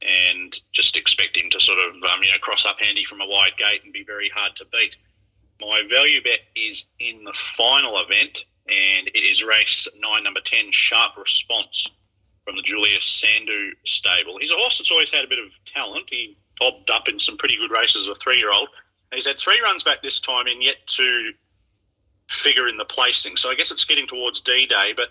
And 0.00 0.58
just 0.72 0.96
expect 0.96 1.36
him 1.36 1.50
to 1.50 1.60
sort 1.60 1.78
of, 1.78 1.94
um, 2.10 2.22
you 2.22 2.30
know, 2.30 2.38
cross 2.38 2.64
up 2.64 2.80
handy 2.80 3.04
from 3.04 3.20
a 3.20 3.26
wide 3.26 3.58
gate 3.58 3.84
and 3.84 3.92
be 3.92 4.02
very 4.02 4.30
hard 4.30 4.56
to 4.56 4.64
beat. 4.72 4.96
My 5.60 5.82
value 5.90 6.22
bet 6.22 6.40
is 6.56 6.86
in 6.98 7.22
the 7.24 7.34
final 7.34 8.00
event, 8.00 8.40
and 8.66 9.08
it 9.08 9.30
is 9.30 9.44
race 9.44 9.86
nine, 10.00 10.24
number 10.24 10.40
10, 10.40 10.72
Sharp 10.72 11.18
Response 11.18 11.86
from 12.44 12.56
the 12.56 12.62
Julius 12.62 13.04
Sandu 13.04 13.72
stable. 13.84 14.38
He's 14.40 14.50
a 14.50 14.54
horse 14.54 14.78
that's 14.78 14.90
always 14.90 15.12
had 15.12 15.24
a 15.24 15.28
bit 15.28 15.38
of 15.38 15.46
talent. 15.66 16.06
He 16.10 16.36
bobbed 16.58 16.90
up 16.90 17.08
in 17.08 17.20
some 17.20 17.36
pretty 17.36 17.56
good 17.56 17.70
races 17.70 18.08
as 18.08 18.08
a 18.08 18.14
three 18.16 18.38
year 18.38 18.52
old. 18.52 18.68
He's 19.12 19.26
had 19.26 19.38
three 19.38 19.60
runs 19.60 19.84
back 19.84 20.02
this 20.02 20.20
time 20.20 20.46
and 20.46 20.62
yet 20.62 20.76
to 20.96 21.32
figure 22.28 22.68
in 22.68 22.78
the 22.78 22.84
placing. 22.84 23.36
So 23.36 23.50
I 23.50 23.54
guess 23.54 23.70
it's 23.70 23.84
getting 23.84 24.06
towards 24.06 24.40
D 24.40 24.66
Day, 24.66 24.92
but 24.96 25.08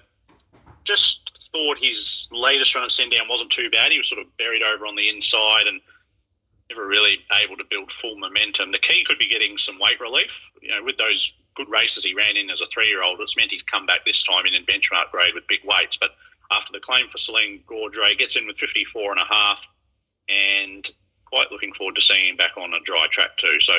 just 0.84 1.30
thought 1.52 1.78
his 1.80 2.28
latest 2.32 2.74
run 2.76 2.84
at 2.84 2.92
Sandown 2.92 3.28
wasn't 3.30 3.52
too 3.52 3.70
bad. 3.70 3.92
He 3.92 3.98
was 3.98 4.10
sort 4.10 4.22
of 4.22 4.38
buried 4.38 4.64
over 4.64 4.88
on 4.88 4.96
the 4.96 5.10
inside 5.10 5.68
and 5.68 5.82
never 6.70 6.88
really 6.88 7.18
able 7.44 7.58
to 7.58 7.64
build 7.70 7.92
full 7.92 8.18
momentum. 8.18 8.72
The 8.72 8.80
key 8.80 9.04
could 9.06 9.20
be 9.20 9.28
getting 9.28 9.58
some 9.58 9.78
weight 9.80 10.00
relief. 10.00 10.32
You 10.62 10.70
know, 10.70 10.84
with 10.84 10.98
those 10.98 11.34
good 11.56 11.70
races 11.70 12.04
he 12.04 12.14
ran 12.14 12.38
in 12.38 12.50
as 12.50 12.62
a 12.62 12.68
three-year-old, 12.68 13.20
it's 13.20 13.36
meant 13.36 13.52
he's 13.52 13.64
come 13.64 13.86
back 13.86 14.06
this 14.06 14.24
time 14.24 14.46
in 14.46 14.54
in 14.54 14.66
benchmark 14.66 15.12
grade 15.12 15.34
with 15.36 15.46
big 15.48 15.60
weights. 15.66 15.98
But 15.98 16.12
after 16.52 16.74
the 16.74 16.80
claim 16.80 17.08
for 17.08 17.18
Celine 17.18 17.64
Gaudray, 17.68 18.18
gets 18.18 18.36
in 18.36 18.46
with 18.46 18.58
54 18.58 19.12
and 19.14 19.22
a 19.22 19.34
half, 19.34 19.66
and 20.30 20.90
quite 21.26 21.52
looking 21.52 21.74
forward 21.74 21.96
to 21.96 22.02
seeing 22.02 22.30
him 22.30 22.38
back 22.38 22.58
on 22.58 22.74
a 22.74 22.80
dry 22.82 23.08
track 23.12 23.38
too. 23.38 23.60
So, 23.60 23.74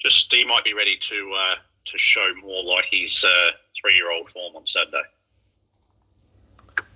just 0.00 0.32
he 0.32 0.44
might 0.44 0.64
be 0.64 0.74
ready 0.74 0.96
to 0.96 1.32
uh, 1.36 1.54
to 1.86 1.98
show 1.98 2.28
more 2.42 2.64
like 2.64 2.86
his 2.90 3.24
uh, 3.24 3.50
three-year-old 3.80 4.30
form 4.30 4.56
on 4.56 4.66
Saturday. 4.66 5.02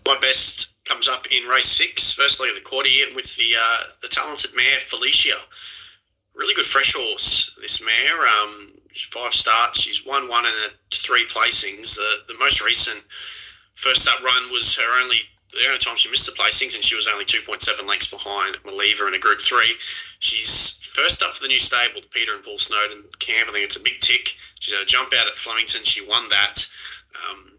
My 0.07 0.19
best 0.21 0.85
comes 0.85 1.09
up 1.09 1.27
in 1.31 1.47
race 1.49 1.69
six, 1.69 2.13
firstly 2.13 2.49
the 2.55 2.61
quarter 2.61 2.89
with 3.15 3.37
the 3.37 3.55
uh, 3.61 3.79
the 4.03 4.09
talented 4.09 4.55
mare 4.55 4.79
Felicia. 4.79 5.37
Really 6.35 6.55
good 6.55 6.65
fresh 6.65 6.95
horse, 6.95 7.57
this 7.61 7.85
mare. 7.85 8.27
Um, 8.27 8.73
five 8.95 9.33
starts. 9.33 9.81
She's 9.81 10.07
won 10.07 10.29
one 10.29 10.45
the 10.45 10.97
three 10.97 11.27
placings. 11.27 11.97
The, 11.97 12.33
the 12.33 12.39
most 12.39 12.65
recent 12.65 13.03
first 13.75 14.09
up 14.09 14.23
run 14.23 14.51
was 14.53 14.77
her 14.77 15.03
only 15.03 15.19
the 15.53 15.67
only 15.67 15.79
time 15.79 15.97
she 15.97 16.11
missed 16.11 16.27
the 16.27 16.41
placings, 16.41 16.77
and 16.77 16.85
she 16.85 16.95
was 16.95 17.09
only 17.09 17.25
2.7 17.25 17.85
lengths 17.87 18.09
behind 18.09 18.55
Maliva 18.63 19.09
in 19.09 19.15
a 19.15 19.19
Group 19.19 19.41
Three. 19.41 19.75
She's 20.21 20.79
first 20.95 21.23
up 21.23 21.35
for 21.35 21.43
the 21.43 21.49
new 21.49 21.59
stable, 21.59 22.03
Peter 22.11 22.35
and 22.35 22.45
Paul 22.45 22.59
Snowden 22.59 23.05
camp. 23.19 23.49
I 23.49 23.53
think 23.53 23.65
it's 23.65 23.77
a 23.77 23.83
big 23.83 23.99
tick. 24.01 24.37
She's 24.61 24.75
had 24.75 24.83
a 24.83 24.87
jump 24.87 25.13
out 25.19 25.27
at 25.27 25.35
Flemington. 25.35 25.83
She 25.83 26.07
won 26.07 26.29
that. 26.29 26.65
Um, 27.31 27.53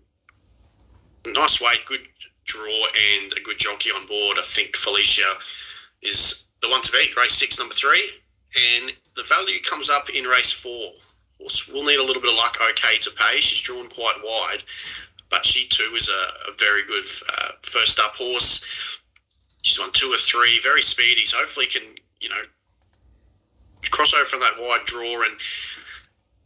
nice 1.33 1.59
weight, 1.59 1.85
good 1.85 2.07
draw 2.45 2.85
and 3.13 3.33
a 3.33 3.41
good 3.41 3.59
jockey 3.59 3.91
on 3.91 4.05
board, 4.07 4.37
I 4.39 4.43
think 4.43 4.75
Felicia 4.75 5.37
is 6.01 6.47
the 6.61 6.69
one 6.69 6.81
to 6.81 6.91
beat. 6.91 7.15
Race 7.15 7.33
six, 7.33 7.59
number 7.59 7.73
three, 7.73 8.09
and 8.55 8.91
the 9.15 9.23
value 9.23 9.59
comes 9.61 9.89
up 9.89 10.09
in 10.09 10.25
race 10.25 10.51
four. 10.51 10.93
We'll 11.73 11.83
need 11.83 11.97
a 11.97 12.03
little 12.03 12.21
bit 12.21 12.31
of 12.31 12.37
luck, 12.37 12.57
okay, 12.61 12.97
to 12.97 13.11
pay. 13.11 13.39
She's 13.39 13.61
drawn 13.61 13.87
quite 13.87 14.17
wide, 14.23 14.63
but 15.31 15.45
she 15.45 15.67
too 15.67 15.91
is 15.95 16.09
a, 16.09 16.51
a 16.51 16.53
very 16.59 16.85
good 16.85 17.05
uh, 17.37 17.51
first 17.63 17.99
up 17.99 18.15
horse. 18.15 18.99
She's 19.63 19.79
on 19.79 19.91
two 19.91 20.11
or 20.13 20.17
three, 20.17 20.59
very 20.61 20.83
speedy. 20.83 21.25
So 21.25 21.37
hopefully 21.37 21.65
can 21.65 21.83
you 22.19 22.29
know 22.29 22.41
cross 23.89 24.13
over 24.13 24.25
from 24.25 24.41
that 24.41 24.53
wide 24.59 24.85
draw 24.85 25.23
and 25.23 25.35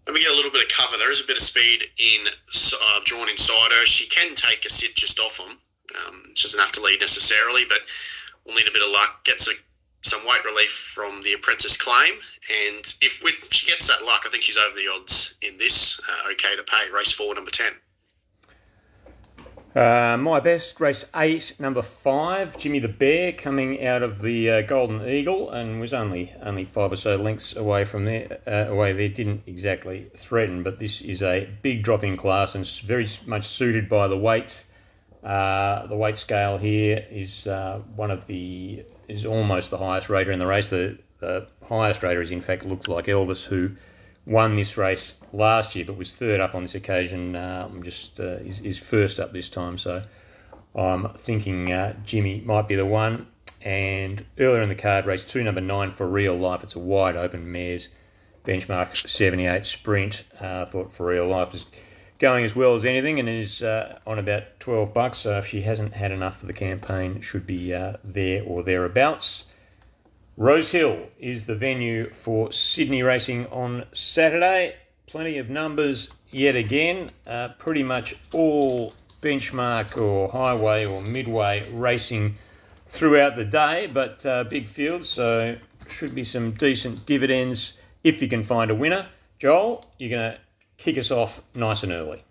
and 0.08 0.14
we 0.14 0.22
get 0.22 0.32
a 0.32 0.36
little 0.36 0.52
bit 0.52 0.62
of 0.62 0.70
cover. 0.70 0.98
There 0.98 1.12
is 1.12 1.22
a 1.22 1.26
bit 1.26 1.36
of 1.36 1.44
speed 1.44 1.84
in 1.98 2.28
uh, 2.28 3.00
drawn 3.04 3.28
inside 3.28 3.72
her. 3.72 3.86
She 3.86 4.08
can 4.08 4.36
take 4.36 4.64
a 4.64 4.70
sit 4.70 4.96
just 4.96 5.20
off 5.20 5.38
them, 5.38 5.58
um, 5.96 6.32
she 6.34 6.48
doesn't 6.48 6.60
have 6.60 6.72
to 6.74 6.82
lead 6.82 7.02
necessarily, 7.02 7.64
but 7.68 7.80
we'll 8.46 8.56
need 8.56 8.68
a 8.68 8.72
bit 8.72 8.82
of 8.82 8.92
luck. 8.92 9.24
Gets 9.24 9.48
a, 9.48 9.52
some 10.02 10.26
weight 10.26 10.44
relief 10.46 10.72
from 10.72 11.24
the 11.24 11.34
apprentice 11.34 11.78
claim, 11.78 12.14
and 12.68 12.96
if 13.02 13.24
with 13.24 13.52
she 13.52 13.68
gets 13.68 13.88
that 13.88 14.04
luck, 14.06 14.24
I 14.26 14.30
think 14.30 14.44
she's 14.44 14.58
over 14.58 14.76
the 14.76 14.92
odds 14.94 15.36
in 15.42 15.58
this. 15.58 16.00
Uh, 16.00 16.32
okay 16.32 16.56
to 16.56 16.64
pay. 16.64 16.90
Race 16.92 17.12
four, 17.12 17.34
number 17.36 17.52
ten. 17.52 17.74
Uh, 19.76 20.18
my 20.18 20.40
best 20.40 20.80
race 20.80 21.04
eight, 21.16 21.54
number 21.60 21.82
five, 21.82 22.58
Jimmy 22.58 22.80
the 22.80 22.88
Bear, 22.88 23.34
coming 23.34 23.86
out 23.86 24.04
of 24.04 24.22
the 24.22 24.50
uh, 24.50 24.62
Golden 24.62 25.06
Eagle, 25.06 25.50
and 25.50 25.82
was 25.82 25.94
only 25.94 26.34
only 26.42 26.64
five 26.64 26.94
or 26.94 26.96
so 26.96 27.18
lengths 27.18 27.58
away 27.58 27.84
from 27.84 28.06
there. 28.06 28.40
Uh, 28.48 28.72
away 28.72 28.94
there, 28.94 29.10
didn't 29.10 29.44
exactly 29.48 30.10
threaten, 30.16 30.64
but 30.64 30.80
this 30.80 31.02
is 31.02 31.22
a 31.22 31.50
big 31.62 31.84
drop 31.84 32.06
in 32.06 32.16
class 32.16 32.56
and 32.56 32.66
very 32.86 33.08
much 33.26 33.46
suited 33.46 33.90
by 33.90 34.08
the 34.08 34.18
weights 34.18 34.68
uh, 35.26 35.88
the 35.88 35.98
weight 35.98 36.18
scale 36.18 36.60
here 36.60 37.04
is 37.10 37.48
uh, 37.48 37.82
one 37.96 38.12
of 38.12 38.28
the 38.28 38.84
is 39.08 39.26
almost 39.26 39.72
the 39.72 39.78
highest 39.78 40.08
rater 40.08 40.32
in 40.32 40.38
the 40.38 40.46
race. 40.46 40.70
The, 40.70 41.00
the 41.20 41.48
highest 41.64 42.04
rater 42.04 42.22
is 42.22 42.30
in 42.30 42.42
fact 42.42 42.64
looks 42.64 42.88
like 42.88 43.06
Elvis, 43.06 43.44
who 43.44 43.72
won 44.26 44.56
this 44.56 44.78
race 44.78 45.16
last 45.34 45.76
year, 45.76 45.86
but 45.86 45.98
was 45.98 46.14
third 46.14 46.40
up 46.40 46.56
on 46.56 46.64
this 46.64 46.76
occasion. 46.76 47.36
Um, 47.36 47.84
just 47.84 48.20
uh, 48.20 48.40
is, 48.44 48.78
first 48.80 49.20
up 49.20 49.32
this 49.32 49.50
time, 49.50 49.78
so 49.78 50.04
I'm 50.76 51.10
thinking 51.10 51.72
uh, 51.72 51.96
Jimmy 52.06 52.42
might 52.42 52.68
be 52.68 52.76
the 52.76 52.86
one. 52.86 53.28
And 53.62 54.24
earlier 54.38 54.62
in 54.62 54.70
the 54.70 54.76
card, 54.76 55.06
race 55.06 55.24
two, 55.24 55.44
number 55.44 55.62
nine 55.62 55.92
for 55.92 56.08
real 56.08 56.36
life. 56.36 56.64
It's 56.64 56.76
a 56.76 56.80
wide 56.80 57.16
open 57.16 57.52
mares 57.52 57.90
benchmark 58.46 58.96
78 59.08 59.66
sprint. 59.66 60.24
Uh, 60.40 60.66
thought 60.66 60.92
for 60.92 61.08
real 61.08 61.28
life 61.28 61.54
is 61.54 61.66
going 62.20 62.46
as 62.46 62.56
well 62.56 62.76
as 62.76 62.86
anything 62.86 63.20
and 63.20 63.28
is 63.28 63.62
uh, 63.64 64.00
on 64.06 64.20
about 64.20 64.44
12 64.60 64.94
bucks. 64.94 65.20
So 65.20 65.38
if 65.40 65.48
she 65.48 65.62
hasn't 65.62 65.94
had 65.94 66.12
enough 66.12 66.40
for 66.40 66.46
the 66.46 66.54
campaign, 66.54 67.22
should 67.22 67.48
be 67.48 67.74
uh, 67.74 67.94
there 68.04 68.44
or 68.44 68.64
thereabouts. 68.64 69.52
Rosehill 70.38 71.08
is 71.18 71.46
the 71.46 71.56
venue 71.56 72.12
for 72.12 72.52
Sydney 72.52 73.04
racing 73.04 73.48
on 73.48 73.86
Saturday. 73.94 74.76
Plenty 75.08 75.38
of 75.38 75.50
numbers 75.50 76.14
yet 76.30 76.58
again. 76.58 77.12
Uh, 77.26 77.50
pretty 77.58 77.84
much 77.84 78.16
all 78.34 78.94
benchmark 79.22 79.98
or 79.98 80.28
highway 80.28 80.86
or 80.86 81.02
midway 81.02 81.70
racing 81.72 82.36
throughout 82.88 83.38
the 83.38 83.46
day, 83.46 83.90
but 83.94 84.26
uh, 84.26 84.44
big 84.44 84.68
fields, 84.68 85.08
so 85.08 85.56
should 85.88 86.14
be 86.14 86.26
some 86.26 86.52
decent 86.52 87.06
dividends 87.06 87.80
if 88.04 88.22
you 88.22 88.28
can 88.28 88.44
find 88.44 88.72
a 88.72 88.76
winner. 88.76 89.08
Joel, 89.40 89.86
you're 89.98 90.10
going 90.10 90.34
to 90.34 90.40
kick 90.78 90.98
us 90.98 91.12
off 91.12 91.42
nice 91.56 91.84
and 91.84 91.94
early. 91.94 92.22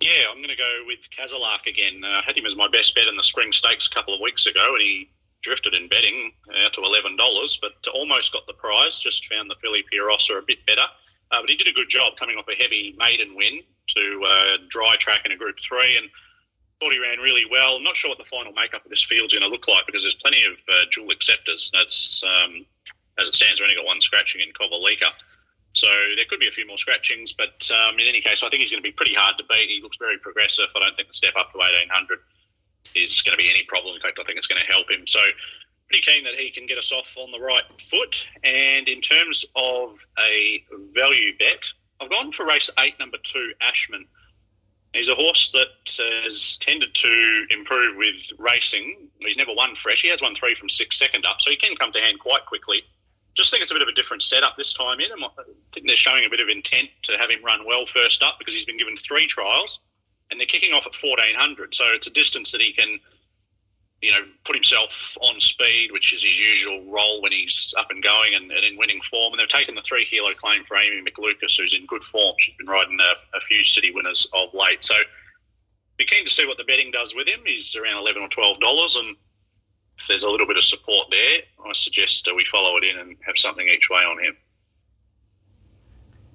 Yeah, 0.00 0.24
I'm 0.30 0.38
going 0.38 0.48
to 0.48 0.56
go 0.56 0.84
with 0.86 1.00
Kazalak 1.16 1.66
again. 1.66 2.02
Uh, 2.02 2.06
I 2.06 2.22
had 2.24 2.38
him 2.38 2.46
as 2.46 2.56
my 2.56 2.68
best 2.68 2.94
bet 2.94 3.06
in 3.06 3.16
the 3.16 3.22
Spring 3.22 3.52
Stakes 3.52 3.86
a 3.86 3.90
couple 3.90 4.14
of 4.14 4.20
weeks 4.20 4.46
ago, 4.46 4.74
and 4.74 4.80
he 4.80 5.10
drifted 5.42 5.74
in 5.74 5.88
betting 5.88 6.32
out 6.62 6.72
to 6.74 6.82
eleven 6.82 7.16
dollars, 7.16 7.58
but 7.60 7.72
almost 7.92 8.32
got 8.32 8.46
the 8.46 8.54
prize. 8.54 8.98
Just 8.98 9.26
found 9.26 9.50
the 9.50 9.56
Filly 9.62 9.84
Pierosa 9.92 10.38
a 10.38 10.42
bit 10.42 10.64
better, 10.66 10.86
uh, 11.30 11.40
but 11.40 11.50
he 11.50 11.56
did 11.56 11.68
a 11.68 11.72
good 11.72 11.88
job 11.88 12.14
coming 12.18 12.36
off 12.36 12.46
a 12.48 12.62
heavy 12.62 12.94
maiden 12.98 13.34
win 13.36 13.60
to 13.88 14.22
uh, 14.26 14.56
dry 14.68 14.96
track 14.98 15.22
in 15.24 15.32
a 15.32 15.36
Group 15.36 15.56
Three, 15.66 15.96
and 15.96 16.08
thought 16.80 16.92
he 16.92 16.98
ran 16.98 17.18
really 17.18 17.44
well. 17.50 17.78
Not 17.78 17.96
sure 17.96 18.10
what 18.10 18.18
the 18.18 18.24
final 18.24 18.52
makeup 18.52 18.84
of 18.84 18.90
this 18.90 19.04
field's 19.04 19.34
going 19.34 19.42
to 19.42 19.48
look 19.48 19.68
like 19.68 19.86
because 19.86 20.02
there's 20.02 20.16
plenty 20.16 20.44
of 20.44 20.54
uh, 20.68 20.84
dual 20.90 21.10
acceptors. 21.10 21.70
That's 21.72 22.24
um, 22.24 22.64
as 23.20 23.28
it 23.28 23.34
stands, 23.34 23.60
we 23.60 23.64
only 23.64 23.76
got 23.76 23.84
one 23.84 24.00
scratching 24.00 24.40
in 24.40 24.52
Kovalica. 24.52 25.12
So 25.72 25.86
there 26.16 26.24
could 26.28 26.40
be 26.40 26.48
a 26.48 26.50
few 26.50 26.66
more 26.66 26.78
scratchings, 26.78 27.32
but 27.32 27.70
um, 27.70 27.98
in 28.00 28.08
any 28.08 28.20
case, 28.20 28.42
I 28.42 28.48
think 28.48 28.60
he's 28.60 28.72
going 28.72 28.82
to 28.82 28.88
be 28.88 28.92
pretty 28.92 29.14
hard 29.14 29.36
to 29.38 29.44
beat. 29.44 29.68
He 29.68 29.80
looks 29.80 29.98
very 29.98 30.18
progressive. 30.18 30.66
I 30.74 30.80
don't 30.80 30.96
think 30.96 31.08
the 31.08 31.14
step 31.14 31.34
up 31.38 31.52
to 31.52 31.58
1800 31.58 32.18
is 32.94 33.22
going 33.22 33.36
to 33.36 33.42
be 33.42 33.50
any 33.50 33.64
problem. 33.68 33.94
In 33.94 34.00
fact, 34.00 34.18
I 34.20 34.24
think 34.24 34.38
it's 34.38 34.46
going 34.46 34.60
to 34.60 34.72
help 34.72 34.90
him. 34.90 35.06
So 35.06 35.20
pretty 35.90 36.04
keen 36.04 36.24
that 36.24 36.34
he 36.34 36.50
can 36.50 36.66
get 36.66 36.78
us 36.78 36.92
off 36.92 37.16
on 37.18 37.32
the 37.32 37.40
right 37.40 37.64
foot. 37.88 38.24
And 38.44 38.88
in 38.88 39.00
terms 39.00 39.44
of 39.56 39.98
a 40.18 40.64
value 40.94 41.36
bet, 41.38 41.64
I've 42.00 42.10
gone 42.10 42.32
for 42.32 42.46
race 42.46 42.70
eight, 42.78 42.98
number 42.98 43.18
two, 43.22 43.52
Ashman. 43.60 44.06
He's 44.92 45.08
a 45.08 45.14
horse 45.14 45.52
that 45.52 45.68
has 46.24 46.58
tended 46.58 46.94
to 46.94 47.46
improve 47.50 47.96
with 47.96 48.32
racing. 48.38 49.08
He's 49.20 49.36
never 49.36 49.52
won 49.54 49.76
fresh. 49.76 50.02
He 50.02 50.08
has 50.08 50.20
won 50.20 50.34
three 50.34 50.54
from 50.54 50.68
six 50.68 50.98
second 50.98 51.24
up, 51.26 51.40
so 51.40 51.50
he 51.50 51.56
can 51.56 51.76
come 51.76 51.92
to 51.92 52.00
hand 52.00 52.18
quite 52.18 52.44
quickly. 52.46 52.82
Just 53.34 53.52
think 53.52 53.62
it's 53.62 53.70
a 53.70 53.74
bit 53.74 53.82
of 53.82 53.88
a 53.88 53.92
different 53.92 54.22
setup 54.22 54.56
this 54.56 54.72
time 54.72 54.98
in. 54.98 55.06
I 55.12 55.28
think 55.72 55.86
they're 55.86 55.96
showing 55.96 56.24
a 56.24 56.30
bit 56.30 56.40
of 56.40 56.48
intent 56.48 56.88
to 57.04 57.16
have 57.18 57.30
him 57.30 57.44
run 57.44 57.64
well 57.64 57.86
first 57.86 58.22
up 58.22 58.36
because 58.40 58.52
he's 58.52 58.64
been 58.64 58.78
given 58.78 58.96
three 58.96 59.26
trials 59.26 59.78
and 60.30 60.38
they're 60.38 60.46
kicking 60.46 60.72
off 60.72 60.86
at 60.86 60.94
1400. 60.94 61.74
So 61.74 61.84
it's 61.92 62.06
a 62.06 62.10
distance 62.10 62.52
that 62.52 62.60
he 62.60 62.72
can, 62.72 63.00
you 64.00 64.12
know, 64.12 64.24
put 64.44 64.54
himself 64.54 65.16
on 65.20 65.40
speed, 65.40 65.90
which 65.92 66.14
is 66.14 66.22
his 66.22 66.38
usual 66.38 66.90
role 66.90 67.22
when 67.22 67.32
he's 67.32 67.74
up 67.76 67.90
and 67.90 68.02
going 68.02 68.34
and, 68.34 68.50
and 68.50 68.64
in 68.64 68.76
winning 68.76 69.00
form. 69.10 69.32
And 69.32 69.40
they've 69.40 69.48
taken 69.48 69.74
the 69.74 69.82
three 69.82 70.06
kilo 70.06 70.32
claim 70.34 70.64
for 70.64 70.76
Amy 70.76 71.02
McLucas, 71.02 71.58
who's 71.58 71.74
in 71.74 71.86
good 71.86 72.04
form. 72.04 72.36
She's 72.38 72.56
been 72.56 72.66
riding 72.66 72.98
a, 73.00 73.36
a 73.36 73.40
few 73.40 73.64
city 73.64 73.90
winners 73.92 74.28
of 74.32 74.54
late. 74.54 74.84
So 74.84 74.94
be 75.98 76.06
keen 76.06 76.24
to 76.24 76.30
see 76.30 76.46
what 76.46 76.56
the 76.56 76.64
betting 76.64 76.90
does 76.90 77.14
with 77.14 77.28
him. 77.28 77.40
He's 77.44 77.76
around 77.76 77.98
11 77.98 78.22
or 78.22 78.28
$12. 78.28 78.98
And 78.98 79.16
if 79.98 80.06
there's 80.06 80.22
a 80.22 80.30
little 80.30 80.46
bit 80.46 80.56
of 80.56 80.64
support 80.64 81.08
there, 81.10 81.40
I 81.66 81.72
suggest 81.74 82.26
uh, 82.26 82.34
we 82.34 82.44
follow 82.46 82.76
it 82.78 82.84
in 82.84 82.98
and 82.98 83.16
have 83.26 83.36
something 83.36 83.68
each 83.68 83.90
way 83.90 84.00
on 84.00 84.22
him. 84.22 84.36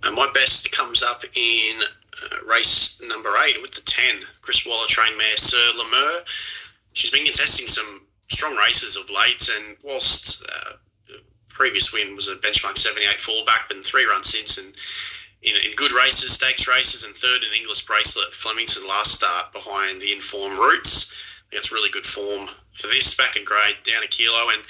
And 0.06 0.15
my 0.15 0.30
best 0.34 0.72
comes 0.72 1.02
up 1.02 1.24
in 1.36 1.82
uh, 1.82 2.46
race 2.46 3.02
number 3.04 3.34
eight 3.46 3.62
with 3.62 3.74
the 3.74 3.82
10, 3.82 4.22
Chris 4.41 4.65
Waller 4.65 4.88
trained 4.88 5.18
mare 5.18 5.38
Sir 5.38 5.72
Lemur. 5.76 6.24
She's 6.94 7.12
been 7.12 7.26
contesting 7.26 7.68
some 7.68 8.02
strong 8.30 8.56
races 8.56 8.98
of 8.98 9.10
late, 9.10 9.50
and 9.58 9.76
whilst 9.84 10.44
uh, 10.44 10.74
previous 11.50 11.91
win 11.91 12.15
was 12.15 12.28
a 12.28 12.36
benchmark 12.36 12.78
78 12.78 13.15
fallback, 13.18 13.68
been 13.70 13.82
three 13.82 14.06
runs 14.06 14.30
since, 14.30 14.58
and 14.58 14.74
in, 15.41 15.56
in, 15.56 15.76
good 15.76 15.91
races, 15.91 16.34
stakes 16.34 16.68
races, 16.68 17.04
and 17.04 17.15
third 17.15 17.44
in 17.44 17.60
English 17.60 17.86
bracelet 17.86 18.34
Flemington 18.34 18.88
last 18.88 19.15
start 19.15 19.52
behind 19.54 20.02
the 20.02 20.12
informed 20.12 20.58
Roots. 20.58 21.13
That's 21.52 21.72
really 21.72 21.89
good 21.89 22.06
form 22.06 22.50
for 22.74 22.88
this 22.88 23.15
back 23.15 23.36
in 23.36 23.44
grade 23.44 23.78
down 23.84 24.04
a 24.04 24.08
kilo 24.08 24.50
and 24.50 24.62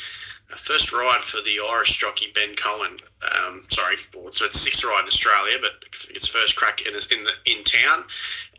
first 0.49 0.93
ride 0.93 1.21
for 1.21 1.41
the 1.41 1.57
Irish 1.71 1.97
jockey 1.97 2.31
Ben 2.33 2.55
Coen. 2.55 3.01
Um, 3.35 3.63
sorry, 3.69 3.95
well, 4.15 4.27
it's 4.27 4.41
its 4.41 4.61
sixth 4.61 4.83
ride 4.83 5.01
in 5.01 5.07
Australia, 5.07 5.57
but 5.61 5.71
it's 6.09 6.27
first 6.27 6.55
crack 6.55 6.81
in 6.81 6.93
in, 6.93 7.23
the, 7.23 7.31
in 7.45 7.63
town. 7.63 8.05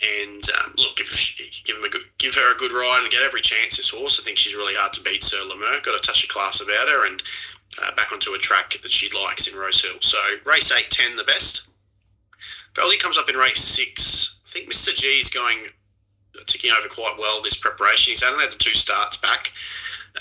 And 0.02 0.42
um, 0.58 0.74
look, 0.76 1.00
if 1.00 1.64
give 1.64 1.76
him 1.76 1.84
a 1.84 1.88
good, 1.88 2.02
give 2.18 2.34
her 2.34 2.54
a 2.54 2.58
good 2.58 2.72
ride 2.72 3.00
and 3.02 3.10
get 3.10 3.22
every 3.22 3.40
chance 3.40 3.76
this 3.76 3.90
horse, 3.90 4.20
I 4.20 4.24
think 4.24 4.38
she's 4.38 4.56
really 4.56 4.74
hard 4.74 4.92
to 4.94 5.02
beat. 5.02 5.22
Sir 5.22 5.42
Lemur 5.44 5.80
got 5.82 5.96
a 5.96 6.02
touch 6.02 6.24
of 6.24 6.30
class 6.30 6.60
about 6.60 6.88
her 6.88 7.06
and 7.06 7.22
uh, 7.82 7.94
back 7.94 8.12
onto 8.12 8.32
a 8.32 8.38
track 8.38 8.76
that 8.82 8.90
she 8.90 9.08
likes 9.10 9.46
in 9.46 9.58
Rosehill. 9.58 10.00
So 10.00 10.18
race 10.44 10.72
eight 10.72 10.90
ten 10.90 11.16
the 11.16 11.24
best. 11.24 11.68
Value 12.74 12.98
comes 12.98 13.16
up 13.16 13.30
in 13.30 13.36
race 13.36 13.62
six. 13.62 14.40
I 14.46 14.50
think 14.50 14.70
Mr 14.70 14.94
G 14.94 15.06
is 15.18 15.30
going 15.30 15.58
ticking 16.46 16.70
over 16.70 16.88
quite 16.88 17.16
well 17.18 17.42
this 17.42 17.56
preparation. 17.56 18.10
He's 18.10 18.22
only 18.22 18.44
had 18.44 18.52
the 18.52 18.58
two 18.58 18.74
starts 18.74 19.16
back. 19.16 19.52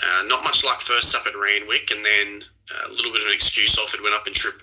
Uh, 0.02 0.22
not 0.26 0.44
much 0.44 0.64
luck 0.64 0.80
first 0.80 1.14
up 1.14 1.26
at 1.26 1.36
Randwick, 1.36 1.90
and 1.90 2.04
then 2.04 2.42
a 2.86 2.92
little 2.92 3.12
bit 3.12 3.22
of 3.22 3.28
an 3.28 3.34
excuse 3.34 3.78
offered 3.78 4.00
went 4.00 4.14
up 4.14 4.26
and 4.26 4.34
trip 4.34 4.62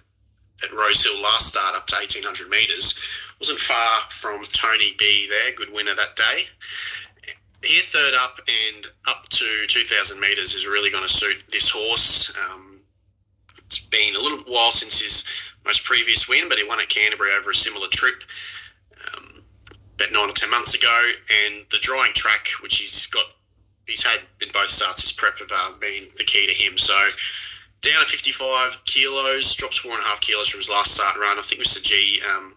at 0.63 0.71
Rosehill 0.73 1.21
last 1.21 1.47
start 1.47 1.75
up 1.75 1.87
to 1.87 1.95
1800 1.95 2.49
metres. 2.49 2.99
Wasn't 3.39 3.59
far 3.59 4.01
from 4.09 4.43
Tony 4.53 4.95
B 4.97 5.27
there, 5.29 5.55
good 5.55 5.73
winner 5.73 5.93
that 5.95 6.15
day. 6.15 6.45
Here, 7.63 7.81
third 7.81 8.13
up 8.15 8.39
and 8.73 8.85
up 9.07 9.27
to 9.29 9.65
2,000 9.67 10.19
metres 10.19 10.53
is 10.53 10.67
really 10.67 10.91
going 10.91 11.07
to 11.07 11.13
suit 11.13 11.37
this 11.49 11.69
horse. 11.69 12.33
Um, 12.37 12.81
it's 13.65 13.79
been 13.79 14.15
a 14.15 14.19
little 14.19 14.39
while 14.39 14.71
since 14.71 15.01
his 15.01 15.23
most 15.65 15.85
previous 15.85 16.27
win, 16.27 16.49
but 16.49 16.57
he 16.57 16.65
won 16.65 16.81
at 16.81 16.89
Canterbury 16.89 17.31
over 17.37 17.51
a 17.51 17.55
similar 17.55 17.87
trip 17.87 18.23
um, 19.15 19.43
about 19.95 20.11
nine 20.11 20.29
or 20.29 20.33
ten 20.33 20.51
months 20.51 20.75
ago. 20.75 21.09
And 21.47 21.65
the 21.71 21.77
drying 21.77 22.13
track, 22.13 22.47
which 22.61 22.77
he's 22.77 23.05
got 23.07 23.33
he's 23.87 24.03
had 24.03 24.19
in 24.41 24.49
both 24.53 24.69
starts 24.69 25.01
his 25.01 25.11
prep 25.11 25.39
have 25.39 25.51
uh, 25.51 25.71
been 25.79 26.07
the 26.17 26.23
key 26.23 26.47
to 26.47 26.53
him. 26.53 26.77
So 26.77 26.93
down 27.81 27.99
to 27.99 28.05
55 28.05 28.85
kilos, 28.85 29.55
drops 29.55 29.77
four 29.77 29.91
and 29.91 30.01
a 30.01 30.05
half 30.05 30.21
kilos 30.21 30.49
from 30.49 30.59
his 30.59 30.69
last 30.69 30.91
start 30.91 31.17
run. 31.17 31.37
I 31.37 31.41
think 31.41 31.61
Mr. 31.61 31.83
G 31.83 32.21
um, 32.33 32.55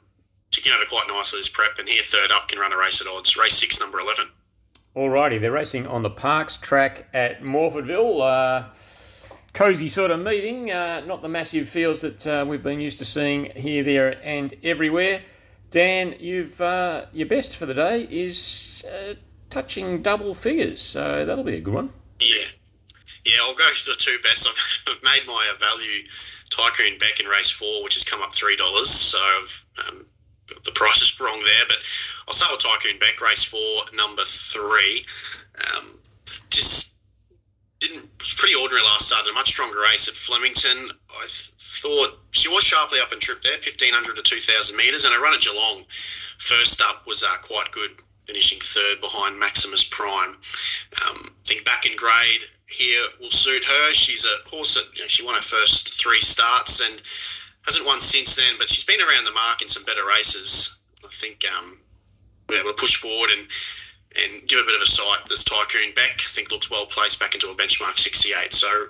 ticking 0.51 0.73
over 0.73 0.85
quite 0.85 1.07
nicely 1.09 1.39
his 1.39 1.49
prep, 1.49 1.79
and 1.79 1.89
here 1.89 2.03
third 2.03 2.31
up 2.31 2.49
can 2.49 2.59
run 2.59 2.73
a 2.73 2.79
race 2.79 3.01
at 3.01 3.07
odds. 3.07 3.37
Race 3.37 3.55
six, 3.55 3.81
number 3.81 3.99
11. 4.01 4.27
Alrighty, 4.95 5.41
they're 5.41 5.53
racing 5.53 5.87
on 5.87 6.03
the 6.03 6.11
Parks 6.11 6.57
track 6.57 7.09
at 7.13 7.43
Morphettville. 7.43 8.21
Uh, 8.21 8.69
cozy 9.53 9.89
sort 9.89 10.11
of 10.11 10.21
meeting, 10.21 10.71
uh, 10.71 11.03
not 11.07 11.23
the 11.23 11.29
massive 11.29 11.69
fields 11.69 12.03
that 12.03 12.27
uh, 12.27 12.45
we've 12.47 12.63
been 12.63 12.81
used 12.81 12.99
to 12.99 13.05
seeing 13.05 13.47
here, 13.57 13.83
there, 13.83 14.19
and 14.23 14.55
everywhere. 14.63 15.21
Dan, 15.71 16.15
you've 16.21 16.61
uh, 16.61 17.07
your 17.13 17.27
best 17.27 17.57
for 17.57 17.67
the 17.67 17.75
day 17.75 18.07
is 18.09 18.85
uh, 18.91 19.15
touching 19.51 20.03
double 20.03 20.35
figures, 20.35 20.81
so 20.81 21.25
that'll 21.25 21.45
be 21.45 21.57
a 21.57 21.61
good 21.61 21.75
one. 21.75 21.91
Yeah, 22.21 22.45
yeah, 23.27 23.39
I'll 23.43 23.55
go 23.55 23.69
to 23.69 23.91
the 23.91 23.97
two 23.97 24.19
best. 24.23 24.49
I've, 24.49 25.03
made 25.03 25.27
my 25.27 25.53
value 25.59 26.07
Tycoon 26.51 26.99
Beck 26.99 27.21
in 27.21 27.27
race 27.27 27.51
four, 27.51 27.83
which 27.83 27.95
has 27.95 28.05
come 28.05 28.23
up 28.23 28.35
three 28.35 28.57
dollars. 28.57 28.89
So 28.89 29.19
I've 29.19 29.67
um, 29.89 30.07
got 30.47 30.65
the 30.65 30.71
prices 30.71 31.19
wrong 31.21 31.43
there, 31.43 31.65
but 31.69 31.79
I'll 32.29 32.35
start 32.35 32.53
with 32.53 32.61
Tycoon 32.61 32.99
Beck, 32.99 33.21
race 33.21 33.45
four, 33.45 33.83
number 33.95 34.23
three. 34.25 35.05
Um, 35.59 35.99
just 36.51 36.95
didn't 37.81 38.17
pretty 38.19 38.55
ordinary 38.55 38.85
last 38.85 39.09
start. 39.09 39.27
A 39.29 39.33
much 39.33 39.49
stronger 39.49 39.81
race 39.81 40.09
at 40.09 40.15
Flemington. 40.15 40.91
I 41.11 41.27
th- 41.27 41.53
thought 41.59 42.19
she 42.31 42.49
was 42.49 42.65
sharply 42.65 43.01
up 43.01 43.13
and 43.13 43.21
trip 43.21 43.43
there, 43.43 43.57
fifteen 43.59 43.93
hundred 43.93 44.17
to 44.17 44.23
two 44.23 44.41
thousand 44.41 44.77
meters, 44.77 45.05
and 45.05 45.15
a 45.15 45.19
run 45.19 45.35
at 45.35 45.41
Geelong 45.41 45.85
first 46.39 46.81
up 46.83 47.07
was 47.07 47.23
uh, 47.25 47.37
quite 47.43 47.71
good 47.73 47.91
finishing 48.27 48.59
third 48.61 49.01
behind 49.01 49.39
Maximus 49.39 49.85
Prime. 49.85 50.31
Um, 51.07 51.27
I 51.27 51.31
think 51.45 51.65
back 51.65 51.87
in 51.87 51.97
grade 51.97 52.43
here 52.69 53.03
will 53.21 53.31
suit 53.31 53.65
her. 53.65 53.91
She's 53.93 54.25
a 54.25 54.49
horse 54.49 54.75
that 54.75 54.97
you 54.97 55.03
know, 55.03 55.09
she 55.09 55.25
won 55.25 55.35
her 55.35 55.43
first 55.43 56.01
three 56.01 56.21
starts 56.21 56.81
and 56.81 57.03
hasn't 57.63 57.87
won 57.87 58.01
since 58.01 58.37
then, 58.37 58.55
but 58.59 58.69
she's 58.69 58.85
been 58.85 59.01
around 59.01 59.25
the 59.25 59.33
mark 59.33 59.63
in 59.63 59.69
some 59.69 59.85
better 59.85 60.07
races. 60.07 60.77
I 61.05 61.09
think 61.11 61.45
um, 61.57 61.79
we're 62.49 62.61
able 62.61 62.71
to 62.71 62.77
push 62.77 62.97
forward 62.97 63.31
and 63.31 63.47
and 64.17 64.49
give 64.49 64.59
a 64.59 64.65
bit 64.65 64.75
of 64.75 64.83
a 64.83 64.87
sight. 64.87 65.27
This 65.29 65.45
Tycoon 65.45 65.93
Beck, 65.95 66.21
I 66.21 66.31
think, 66.31 66.51
looks 66.51 66.71
well 66.71 66.87
placed 66.87 67.21
back 67.21 67.35
into 67.35 67.51
a 67.51 67.55
benchmark 67.55 67.99
68. 67.99 68.53
So 68.53 68.87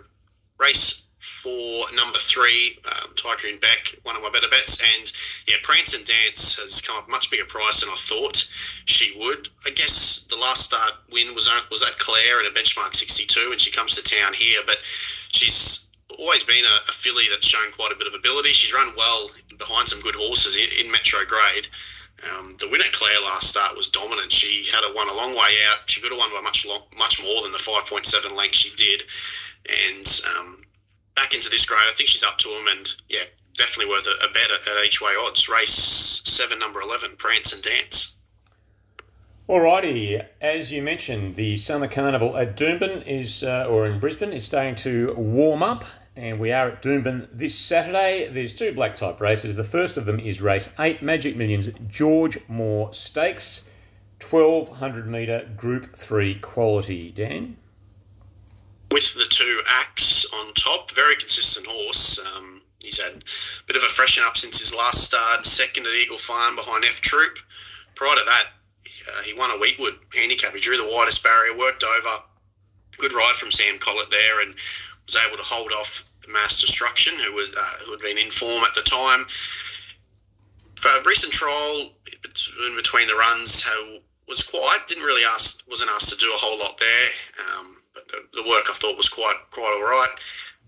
race 0.59 1.06
four, 1.19 1.87
number 1.95 2.19
three, 2.19 2.79
um, 2.85 3.11
Tycoon 3.17 3.59
Beck, 3.59 3.95
one 4.03 4.17
of 4.17 4.23
my 4.23 4.31
better 4.31 4.49
bets. 4.49 4.81
And 4.81 5.13
yeah, 5.47 5.57
Prance 5.63 5.95
and 5.95 6.05
Dance 6.05 6.57
has 6.57 6.81
come 6.81 6.97
up 6.97 7.09
much 7.09 7.31
bigger 7.31 7.45
price 7.45 7.81
than 7.81 7.91
I 7.91 7.97
thought 7.97 8.49
she 8.85 9.17
would. 9.19 9.49
I 9.67 9.71
guess 9.71 10.27
the 10.29 10.37
last 10.37 10.67
start 10.67 10.93
win 11.11 11.35
was 11.35 11.49
was 11.71 11.83
at 11.83 11.99
Clare 11.99 12.41
at 12.41 12.47
a 12.47 12.51
benchmark 12.51 12.95
62, 12.95 13.51
and 13.51 13.61
she 13.61 13.71
comes 13.71 13.95
to 13.97 14.03
town 14.03 14.35
here. 14.35 14.61
But 14.67 14.79
she's 15.29 15.87
always 16.19 16.45
been 16.45 16.65
a, 16.65 16.89
a 16.89 16.93
filly 16.93 17.25
that's 17.31 17.47
shown 17.47 17.73
quite 17.73 17.93
a 17.93 17.97
bit 17.97 18.07
of 18.07 18.15
ability. 18.15 18.51
She's 18.51 18.73
run 18.73 18.93
well 18.97 19.31
behind 19.59 19.89
some 19.89 20.01
good 20.01 20.15
horses 20.15 20.57
in, 20.57 20.85
in 20.85 20.91
Metro 20.91 21.21
Grade. 21.25 21.69
Um, 22.33 22.57
the 22.61 22.69
win 22.69 22.81
at 22.81 22.93
Clare 22.93 23.21
last 23.25 23.51
start 23.51 23.77
was 23.77 23.89
dominant. 23.89 24.33
She 24.33 24.67
had 24.73 24.85
a 24.85 24.95
won 24.95 25.09
a 25.09 25.15
long 25.15 25.33
way 25.33 25.57
out. 25.69 25.89
She 25.89 26.01
could 26.01 26.13
have 26.13 26.19
won 26.19 26.31
by 26.31 26.41
much 26.41 26.65
long, 26.65 26.83
much 26.97 27.23
more 27.23 27.43
than 27.43 27.53
the 27.53 27.59
5.7 27.59 28.35
length 28.35 28.55
she 28.55 28.75
did. 28.75 29.03
And 29.69 30.21
um, 30.39 30.59
back 31.17 31.35
into 31.35 31.51
this 31.51 31.67
grade, 31.67 31.89
I 31.89 31.93
think 31.93 32.09
she's 32.09 32.23
up 32.23 32.39
to 32.39 32.49
them. 32.49 32.69
And 32.69 32.95
yeah, 33.09 33.25
definitely 33.57 33.91
worth 33.91 34.07
a, 34.07 34.27
a 34.27 34.33
bet 34.33 34.51
at, 34.51 34.69
at 34.69 34.85
each 34.85 35.01
way 35.01 35.13
odds. 35.19 35.49
Race 35.49 35.73
seven, 36.25 36.61
number 36.61 36.81
11, 36.81 37.17
Prance 37.17 37.53
and 37.53 37.63
Dance. 37.63 38.15
Alrighty, 39.49 40.27
as 40.41 40.73
you 40.73 40.83
mentioned, 40.83 41.37
the 41.37 41.57
summer 41.57 41.87
carnival 41.87 42.37
at 42.37 42.57
Doomben 42.57 43.07
is, 43.07 43.45
uh, 43.45 43.69
or 43.71 43.87
in 43.87 44.01
Brisbane, 44.01 44.33
is 44.33 44.45
starting 44.45 44.75
to 44.75 45.15
warm 45.15 45.63
up, 45.63 45.85
and 46.17 46.41
we 46.41 46.51
are 46.51 46.71
at 46.71 46.83
Doomben 46.83 47.29
this 47.33 47.55
Saturday. 47.55 48.29
There's 48.29 48.55
two 48.55 48.75
black 48.75 48.97
type 48.97 49.21
races. 49.21 49.55
The 49.55 49.63
first 49.63 49.99
of 49.99 50.05
them 50.05 50.19
is 50.19 50.43
race 50.43 50.75
eight, 50.81 51.01
Magic 51.01 51.37
Millions 51.37 51.69
George 51.89 52.41
Moore 52.49 52.93
Stakes, 52.93 53.71
1200 54.29 55.07
metre 55.07 55.49
Group 55.57 55.95
Three 55.95 56.41
quality. 56.41 57.13
Dan, 57.13 57.57
with 58.91 59.15
the 59.15 59.27
two 59.29 59.63
acts 59.69 60.27
on 60.33 60.55
top, 60.55 60.91
very 60.93 61.17
consistent 61.17 61.67
horse. 61.67 62.19
Um, 62.19 62.63
he's 62.81 63.03
had 63.03 63.13
a 63.13 63.65
bit 63.67 63.77
of 63.77 63.83
a 63.83 63.87
freshen 63.87 64.25
up 64.25 64.37
since 64.37 64.59
his 64.59 64.75
last 64.75 65.05
start, 65.05 65.45
second 65.45 65.87
at 65.87 65.93
Eagle 65.93 66.19
Farm 66.19 66.57
behind 66.57 66.85
F 66.85 67.01
Troop. 67.01 67.39
Prior 67.95 68.15
to 68.15 68.23
that, 68.25 68.47
uh, 69.09 69.23
he 69.23 69.35
won 69.35 69.51
a 69.51 69.55
Wheatwood 69.55 69.99
handicap. 70.15 70.55
He 70.55 70.61
drew 70.61 70.77
the 70.77 70.89
widest 70.93 71.23
barrier, 71.23 71.57
worked 71.57 71.85
over. 71.85 72.23
Good 72.99 73.13
ride 73.13 73.35
from 73.35 73.51
Sam 73.51 73.79
Collett 73.79 74.11
there, 74.11 74.41
and 74.41 74.55
was 75.07 75.17
able 75.17 75.37
to 75.37 75.43
hold 75.43 75.73
off 75.73 76.09
Mass 76.29 76.61
Destruction, 76.61 77.15
who 77.19 77.35
was 77.35 77.55
uh, 77.55 77.85
who 77.85 77.93
had 77.93 78.01
been 78.01 78.19
in 78.19 78.31
form 78.31 78.65
at 78.65 78.75
the 78.75 78.83
time. 78.83 79.27
For 80.77 80.89
a 80.89 81.03
recent 81.05 81.33
trial 81.33 81.91
in 82.69 82.77
between 82.77 83.07
the 83.07 83.15
runs, 83.15 83.67
was 84.29 84.43
quiet. 84.43 84.87
Didn't 84.89 85.05
really 85.05 85.25
ask, 85.25 85.63
wasn't 85.69 85.91
asked 85.91 86.11
to 86.11 86.17
do 86.17 86.29
a 86.29 86.37
whole 86.37 86.59
lot 86.59 86.79
there. 86.79 87.09
Um, 87.59 87.76
the, 88.33 88.43
work 88.43 88.67
I 88.69 88.75
thought 88.75 88.97
was 88.97 89.09
quite 89.09 89.37
quite 89.51 89.73
all 89.77 89.83
right. 89.83 90.15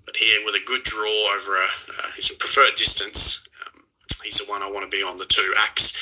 But 0.05 0.17
here 0.17 0.41
with 0.45 0.55
a 0.55 0.65
good 0.65 0.83
draw 0.85 1.35
over 1.37 1.57
a, 1.57 1.65
uh, 1.65 2.11
his 2.17 2.31
preferred 2.31 2.75
distance, 2.77 3.47
um, 3.67 3.83
he's 4.25 4.39
the 4.39 4.51
one 4.51 4.63
I 4.63 4.71
want 4.71 4.91
to 4.91 4.97
be 4.97 5.03
on 5.03 5.19
the 5.19 5.27
two 5.27 5.53
acts. 5.59 5.95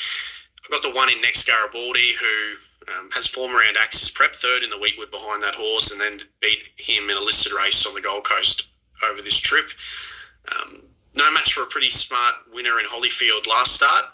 I've 0.63 0.71
got 0.71 0.83
the 0.83 0.95
one 0.95 1.09
in 1.09 1.21
next 1.21 1.45
Garibaldi 1.45 2.13
who 2.13 2.93
um, 2.93 3.09
has 3.11 3.27
form 3.27 3.53
around 3.53 3.77
Axis 3.77 4.09
Prep, 4.09 4.33
third 4.33 4.63
in 4.63 4.69
the 4.69 4.77
Wheatwood 4.77 5.11
behind 5.11 5.43
that 5.43 5.55
horse, 5.55 5.91
and 5.91 5.99
then 5.99 6.19
beat 6.39 6.71
him 6.77 7.09
in 7.09 7.17
a 7.17 7.21
listed 7.21 7.53
race 7.53 7.85
on 7.85 7.93
the 7.93 8.01
Gold 8.01 8.23
Coast 8.23 8.69
over 9.09 9.21
this 9.21 9.39
trip. 9.39 9.69
Um, 10.55 10.83
no 11.15 11.29
match 11.31 11.53
for 11.53 11.63
a 11.63 11.67
pretty 11.67 11.89
smart 11.89 12.35
winner 12.53 12.79
in 12.79 12.85
Holyfield 12.85 13.47
last 13.47 13.75
start, 13.75 14.05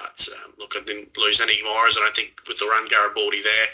but 0.00 0.28
um, 0.44 0.52
look, 0.58 0.74
I 0.76 0.82
didn't 0.84 1.16
lose 1.16 1.40
any 1.40 1.58
admirers. 1.58 1.96
I 1.96 2.00
don't 2.00 2.16
think 2.16 2.40
with 2.48 2.58
the 2.58 2.66
run 2.66 2.88
Garibaldi 2.88 3.42
there, 3.42 3.66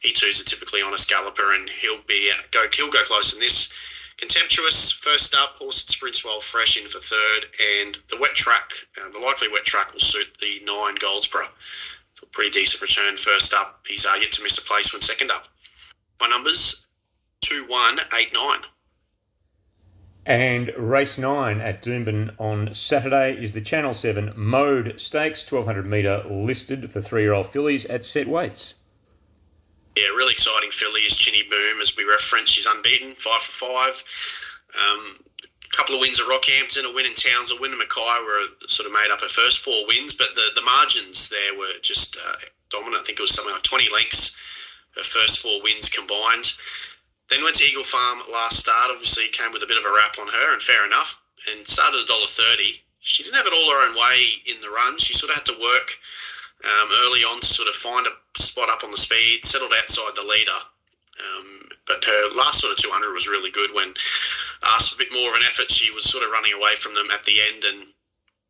he 0.00 0.12
too's 0.12 0.40
a 0.40 0.44
typically 0.44 0.82
honest 0.82 1.08
galloper, 1.08 1.54
and 1.54 1.68
he'll 1.68 2.02
be 2.06 2.30
uh, 2.32 2.42
go 2.50 2.64
he'll 2.72 2.90
go 2.90 3.04
close 3.04 3.34
in 3.34 3.40
this. 3.40 3.72
Contemptuous, 4.16 4.92
first 4.92 5.34
up, 5.34 5.58
horse 5.58 5.82
that 5.82 5.90
sprints 5.90 6.24
well, 6.24 6.40
fresh 6.40 6.80
in 6.80 6.86
for 6.86 7.00
third, 7.00 7.46
and 7.82 7.98
the 8.08 8.16
wet 8.16 8.34
track, 8.34 8.72
uh, 8.96 9.10
the 9.10 9.18
likely 9.18 9.48
wet 9.48 9.64
track 9.64 9.92
will 9.92 10.00
suit 10.00 10.28
the 10.40 10.62
nine 10.64 10.94
Goldsborough. 10.96 11.48
So 12.14 12.26
pretty 12.30 12.50
decent 12.50 12.80
return 12.80 13.16
first 13.16 13.52
up. 13.52 13.84
He's 13.88 14.06
uh, 14.06 14.16
yet 14.20 14.30
to 14.32 14.42
miss 14.42 14.58
a 14.58 14.62
place 14.62 14.92
when 14.92 15.02
second 15.02 15.32
up. 15.32 15.48
My 16.20 16.28
numbers, 16.28 16.86
2 17.40 17.66
1 17.66 17.98
8 18.14 18.32
9. 18.32 18.58
And 20.26 20.72
race 20.78 21.18
nine 21.18 21.60
at 21.60 21.82
Doomben 21.82 22.34
on 22.38 22.72
Saturday 22.72 23.36
is 23.42 23.52
the 23.52 23.60
Channel 23.60 23.92
7 23.92 24.32
Mode 24.36 24.98
Stakes, 24.98 25.50
1200 25.50 25.86
metre 25.86 26.24
listed 26.30 26.90
for 26.90 27.02
three 27.02 27.22
year 27.22 27.34
old 27.34 27.46
fillies 27.46 27.84
at 27.84 28.04
set 28.04 28.26
weights. 28.26 28.74
Yeah, 29.96 30.08
really 30.08 30.32
exciting 30.32 30.70
filly 30.70 31.02
is 31.02 31.16
Chinny 31.16 31.42
Boom, 31.48 31.80
as 31.80 31.96
we 31.96 32.04
referenced. 32.04 32.52
She's 32.52 32.66
unbeaten, 32.66 33.12
five 33.12 33.42
for 33.42 33.66
five. 33.66 34.04
Um, 34.74 35.20
a 35.42 35.76
couple 35.76 35.94
of 35.94 36.00
wins 36.00 36.18
at 36.18 36.26
Rockhampton, 36.26 36.90
a 36.90 36.94
win 36.94 37.06
in 37.06 37.14
Townsville, 37.14 37.58
a 37.58 37.60
win 37.60 37.72
in 37.72 37.78
Mackay 37.78 38.24
were 38.24 38.66
sort 38.66 38.86
of 38.86 38.92
made 38.92 39.10
up 39.12 39.20
her 39.20 39.28
first 39.28 39.60
four 39.60 39.86
wins, 39.86 40.14
but 40.14 40.28
the, 40.34 40.46
the 40.54 40.62
margins 40.62 41.28
there 41.28 41.58
were 41.58 41.78
just 41.82 42.16
uh, 42.16 42.36
dominant. 42.70 43.02
I 43.02 43.04
think 43.04 43.18
it 43.18 43.22
was 43.22 43.34
something 43.34 43.52
like 43.52 43.62
20 43.62 43.88
lengths, 43.92 44.36
her 44.96 45.04
first 45.04 45.40
four 45.40 45.62
wins 45.62 45.90
combined. 45.90 46.54
Then 47.30 47.42
went 47.42 47.56
to 47.56 47.64
Eagle 47.64 47.84
Farm 47.84 48.20
last 48.32 48.58
start. 48.58 48.90
Obviously, 48.90 49.28
came 49.28 49.52
with 49.52 49.62
a 49.62 49.66
bit 49.66 49.78
of 49.78 49.84
a 49.84 49.94
rap 49.96 50.16
on 50.20 50.28
her, 50.28 50.52
and 50.52 50.62
fair 50.62 50.84
enough. 50.86 51.22
And 51.50 51.66
started 51.66 52.00
a 52.00 52.06
dollar 52.06 52.26
thirty. 52.28 52.82
She 53.00 53.22
didn't 53.22 53.36
have 53.36 53.46
it 53.46 53.52
all 53.52 53.70
her 53.70 53.88
own 53.88 53.96
way 53.96 54.32
in 54.46 54.60
the 54.60 54.70
run. 54.70 54.96
She 54.98 55.12
sort 55.12 55.30
of 55.30 55.36
had 55.36 55.46
to 55.52 55.60
work 55.60 55.88
um, 56.64 56.88
early 57.04 57.20
on 57.20 57.40
to 57.40 57.46
sort 57.46 57.68
of 57.68 57.74
find 57.74 58.06
a 58.06 58.40
spot 58.40 58.70
up 58.70 58.84
on 58.84 58.90
the 58.90 58.96
speed, 58.96 59.44
settled 59.44 59.72
outside 59.76 60.12
the 60.16 60.22
leader. 60.22 60.60
Um, 61.20 61.68
but 61.86 62.04
her 62.04 62.34
last 62.34 62.60
sort 62.60 62.72
of 62.72 62.78
200 62.78 63.12
was 63.12 63.28
really 63.28 63.50
good. 63.50 63.74
When 63.74 63.94
asked 64.64 64.94
for 64.94 65.02
a 65.02 65.04
bit 65.04 65.12
more 65.12 65.30
of 65.30 65.36
an 65.36 65.46
effort, 65.46 65.70
she 65.70 65.90
was 65.94 66.04
sort 66.04 66.24
of 66.24 66.30
running 66.30 66.52
away 66.52 66.74
from 66.74 66.94
them 66.94 67.10
at 67.12 67.24
the 67.24 67.40
end. 67.40 67.64
And 67.64 67.84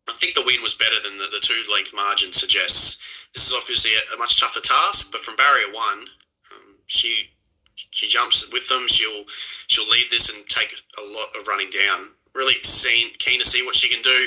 I 0.09 0.13
think 0.13 0.35
the 0.35 0.45
win 0.45 0.63
was 0.63 0.75
better 0.75 1.01
than 1.03 1.19
the, 1.19 1.27
the 1.33 1.41
two 1.43 1.63
length 1.71 1.93
margin 1.95 2.33
suggests. 2.33 3.03
This 3.35 3.49
is 3.49 3.55
obviously 3.55 3.93
a, 3.97 4.15
a, 4.15 4.19
much 4.19 4.39
tougher 4.39 4.61
task, 4.61 5.11
but 5.11 5.21
from 5.21 5.37
barrier 5.37 5.73
one, 5.73 6.07
um, 6.55 6.79
she 6.87 7.34
she 7.75 8.09
jumps 8.09 8.51
with 8.53 8.69
them. 8.69 8.87
She'll 8.87 9.25
she'll 9.67 9.89
lead 9.89 10.07
this 10.11 10.35
and 10.35 10.49
take 10.49 10.75
a 10.99 11.03
lot 11.13 11.29
of 11.39 11.49
running 11.49 11.71
down. 11.71 12.11
Really 12.35 12.55
keen, 12.63 13.13
keen 13.19 13.39
to 13.39 13.47
see 13.47 13.65
what 13.65 13.77
she 13.77 13.89
can 13.89 14.03
do 14.03 14.27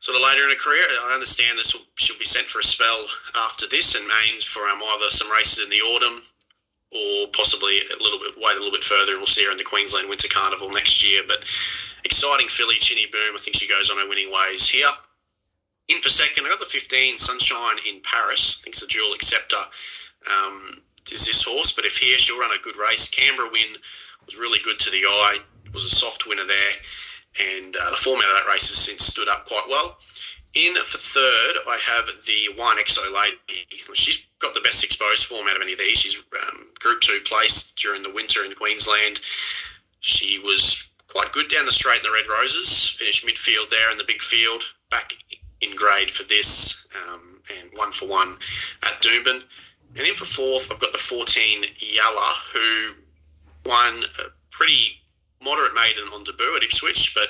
sort 0.00 0.16
of 0.16 0.22
later 0.24 0.44
in 0.44 0.50
her 0.50 0.56
career. 0.56 0.84
I 1.08 1.14
understand 1.14 1.58
this 1.58 1.74
will, 1.74 1.84
she'll 1.94 2.18
be 2.18 2.24
sent 2.24 2.48
for 2.48 2.58
a 2.58 2.64
spell 2.64 3.06
after 3.36 3.66
this 3.68 3.94
and 3.94 4.04
aimed 4.26 4.42
for 4.42 4.66
um, 4.68 4.80
either 4.82 5.10
some 5.10 5.30
races 5.30 5.62
in 5.62 5.70
the 5.70 5.80
autumn 5.80 6.22
or 6.90 7.28
possibly 7.32 7.78
a 7.78 8.02
little 8.02 8.18
bit 8.18 8.34
wait 8.36 8.56
a 8.56 8.58
little 8.58 8.72
bit 8.72 8.82
further 8.82 9.12
and 9.12 9.20
we'll 9.20 9.26
see 9.26 9.44
her 9.44 9.52
in 9.52 9.58
the 9.58 9.64
Queensland 9.64 10.08
Winter 10.08 10.28
Carnival 10.28 10.70
next 10.70 11.06
year. 11.06 11.22
But 11.28 11.44
exciting 12.04 12.48
filly, 12.48 12.76
Chinny 12.76 13.06
Boom. 13.12 13.34
I 13.34 13.38
think 13.38 13.56
she 13.56 13.68
goes 13.68 13.90
on 13.90 13.98
her 13.98 14.08
winning 14.08 14.32
ways 14.32 14.68
here. 14.68 14.90
In 15.88 16.00
for 16.00 16.08
second, 16.08 16.46
I 16.46 16.48
got 16.48 16.60
the 16.60 16.66
15 16.66 17.18
Sunshine 17.18 17.76
in 17.88 18.00
Paris. 18.00 18.58
I 18.58 18.64
think 18.64 18.76
it's 18.76 18.82
a 18.82 18.86
dual 18.86 19.12
acceptor. 19.12 19.60
Um, 20.26 20.82
is 21.10 21.26
this 21.26 21.44
horse, 21.44 21.72
but 21.72 21.84
if 21.84 21.96
here 21.96 22.18
she'll 22.18 22.38
run 22.38 22.50
a 22.50 22.62
good 22.62 22.76
race. 22.76 23.08
Canberra 23.08 23.50
win 23.50 23.76
was 24.26 24.38
really 24.38 24.58
good 24.62 24.78
to 24.78 24.90
the 24.90 25.04
eye. 25.04 25.38
It 25.64 25.74
was 25.74 25.84
a 25.84 25.94
soft 25.94 26.26
winner 26.26 26.44
there 26.44 26.72
and 27.38 27.76
uh, 27.76 27.90
the 27.90 27.96
format 27.96 28.26
of 28.26 28.34
that 28.34 28.48
race 28.48 28.68
has 28.68 28.78
since 28.78 29.04
stood 29.04 29.28
up 29.28 29.46
quite 29.46 29.66
well. 29.68 29.98
In 30.54 30.74
for 30.74 30.98
third, 30.98 31.56
I 31.68 31.78
have 31.84 32.06
the 32.26 32.60
One 32.60 32.76
Exo 32.78 33.00
Lady. 33.12 33.36
She's 33.94 34.26
got 34.40 34.52
the 34.52 34.60
best 34.60 34.82
exposed 34.82 35.26
form 35.26 35.46
out 35.46 35.54
of 35.54 35.62
any 35.62 35.74
of 35.74 35.78
these. 35.78 35.98
She's 35.98 36.20
um, 36.48 36.66
Group 36.80 37.00
2 37.02 37.20
place 37.24 37.72
during 37.76 38.02
the 38.02 38.12
winter 38.12 38.44
in 38.44 38.52
Queensland. 38.54 39.20
She 40.00 40.40
was 40.40 40.88
quite 41.06 41.30
good 41.30 41.48
down 41.48 41.66
the 41.66 41.72
straight 41.72 41.98
in 41.98 42.02
the 42.02 42.10
Red 42.10 42.26
Roses, 42.26 42.88
finished 42.88 43.24
midfield 43.24 43.70
there 43.70 43.92
in 43.92 43.98
the 43.98 44.04
big 44.04 44.22
field, 44.22 44.64
back 44.90 45.12
in 45.60 45.76
grade 45.76 46.10
for 46.10 46.24
this, 46.24 46.84
um, 47.06 47.40
and 47.60 47.70
one 47.74 47.92
for 47.92 48.08
one 48.08 48.36
at 48.82 49.00
Doomben. 49.00 49.42
And 49.96 50.06
in 50.06 50.14
for 50.14 50.24
fourth, 50.24 50.70
I've 50.70 50.80
got 50.80 50.92
the 50.92 50.98
14 50.98 51.64
Yalla, 51.78 52.34
who 52.52 52.92
won 53.66 54.04
a 54.20 54.30
pretty 54.50 55.00
moderate 55.42 55.74
maiden 55.74 56.04
on 56.14 56.24
debut 56.24 56.56
at 56.56 56.62
Ipswich, 56.62 57.14
but 57.14 57.28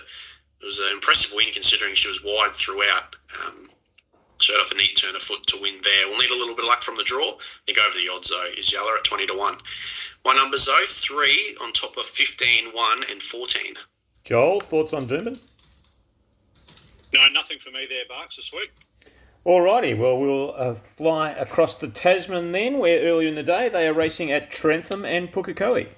it 0.61 0.64
was 0.64 0.79
an 0.79 0.92
impressive 0.92 1.33
win 1.35 1.53
considering 1.53 1.94
she 1.94 2.09
was 2.09 2.23
wide 2.23 2.53
throughout. 2.53 3.16
Um, 3.46 3.68
showed 4.38 4.61
off 4.61 4.73
a 4.73 4.75
neat 4.75 4.96
turn 4.96 5.14
of 5.16 5.23
foot 5.23 5.46
to 5.49 5.59
win 5.61 5.75
there. 5.83 6.09
We'll 6.09 6.18
need 6.18 6.31
a 6.31 6.35
little 6.35 6.55
bit 6.55 6.64
of 6.64 6.68
luck 6.68 6.83
from 6.83 6.96
the 6.96 7.03
draw. 7.03 7.31
I 7.31 7.38
think 7.66 7.79
over 7.79 7.96
the 7.96 8.11
odds 8.12 8.29
though 8.29 8.51
is 8.57 8.73
Yeller 8.73 8.96
at 8.96 9.05
twenty 9.05 9.27
to 9.27 9.35
one. 9.35 9.57
My 10.25 10.35
numbers 10.35 10.66
though 10.66 10.85
three 10.87 11.57
on 11.62 11.73
top 11.73 11.96
of 11.96 12.05
15, 12.05 12.73
1 12.73 13.05
and 13.11 13.23
fourteen. 13.23 13.75
Joel, 14.25 14.61
thoughts 14.61 14.92
on 14.92 15.07
Doomben? 15.07 15.38
No, 17.12 17.27
nothing 17.29 17.59
for 17.59 17.70
me 17.70 17.87
there, 17.88 18.05
Barks, 18.09 18.37
this 18.37 18.51
week. 18.53 18.70
Alrighty, 19.46 19.96
well, 19.96 20.18
we'll 20.18 20.55
uh, 20.55 20.74
fly 20.96 21.31
across 21.31 21.76
the 21.76 21.88
Tasman 21.88 22.53
then, 22.53 22.79
where 22.79 23.00
earlier 23.00 23.29
in 23.29 23.35
the 23.35 23.42
day 23.42 23.68
they 23.68 23.88
are 23.88 23.94
racing 23.94 24.33
at 24.33 24.50
Trentham 24.50 25.05
and 25.05 25.33
Pukekohe 25.33 25.88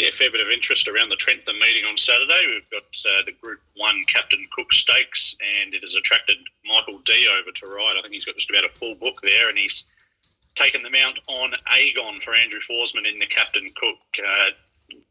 yeah, 0.00 0.10
fair 0.14 0.30
bit 0.30 0.40
of 0.40 0.48
interest 0.50 0.88
around 0.88 1.10
the 1.10 1.16
Trentham 1.16 1.58
meeting 1.58 1.84
on 1.84 1.98
Saturday. 1.98 2.40
We've 2.48 2.70
got 2.70 2.88
uh, 3.04 3.22
the 3.26 3.32
Group 3.32 3.60
1 3.76 4.04
Captain 4.08 4.40
Cook 4.56 4.72
Stakes, 4.72 5.36
and 5.60 5.74
it 5.74 5.82
has 5.82 5.94
attracted 5.94 6.38
Michael 6.64 7.00
Dee 7.04 7.28
over 7.28 7.52
to 7.52 7.66
ride. 7.66 7.96
I 7.98 8.02
think 8.02 8.14
he's 8.14 8.24
got 8.24 8.36
just 8.36 8.48
about 8.48 8.64
a 8.64 8.70
full 8.70 8.94
book 8.94 9.20
there, 9.22 9.50
and 9.50 9.58
he's 9.58 9.84
taken 10.54 10.82
the 10.82 10.90
mount 10.90 11.20
on 11.28 11.52
Aegon 11.68 12.22
for 12.22 12.34
Andrew 12.34 12.60
Forsman 12.60 13.06
in 13.06 13.18
the 13.18 13.26
Captain 13.26 13.68
Cook. 13.76 13.98
Uh, 14.16 14.50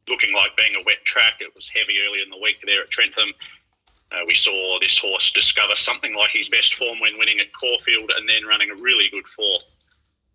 looking 0.10 0.34
like 0.34 0.58
being 0.58 0.74
a 0.76 0.84
wet 0.84 1.06
track. 1.06 1.38
It 1.40 1.54
was 1.56 1.70
heavy 1.70 2.02
early 2.02 2.22
in 2.24 2.30
the 2.30 2.42
week 2.42 2.60
there 2.66 2.82
at 2.82 2.90
Trentham. 2.90 3.30
Uh, 4.12 4.22
we 4.26 4.34
saw 4.34 4.80
this 4.80 4.98
horse 4.98 5.32
discover 5.32 5.76
something 5.76 6.16
like 6.16 6.32
his 6.32 6.50
best 6.50 6.76
form 6.76 7.00
when 7.00 7.18
winning 7.18 7.40
at 7.40 7.54
Caulfield 7.54 8.12
and 8.18 8.28
then 8.28 8.46
running 8.46 8.72
a 8.72 8.76
really 8.76 9.10
good 9.10 9.28
fourth 9.28 9.66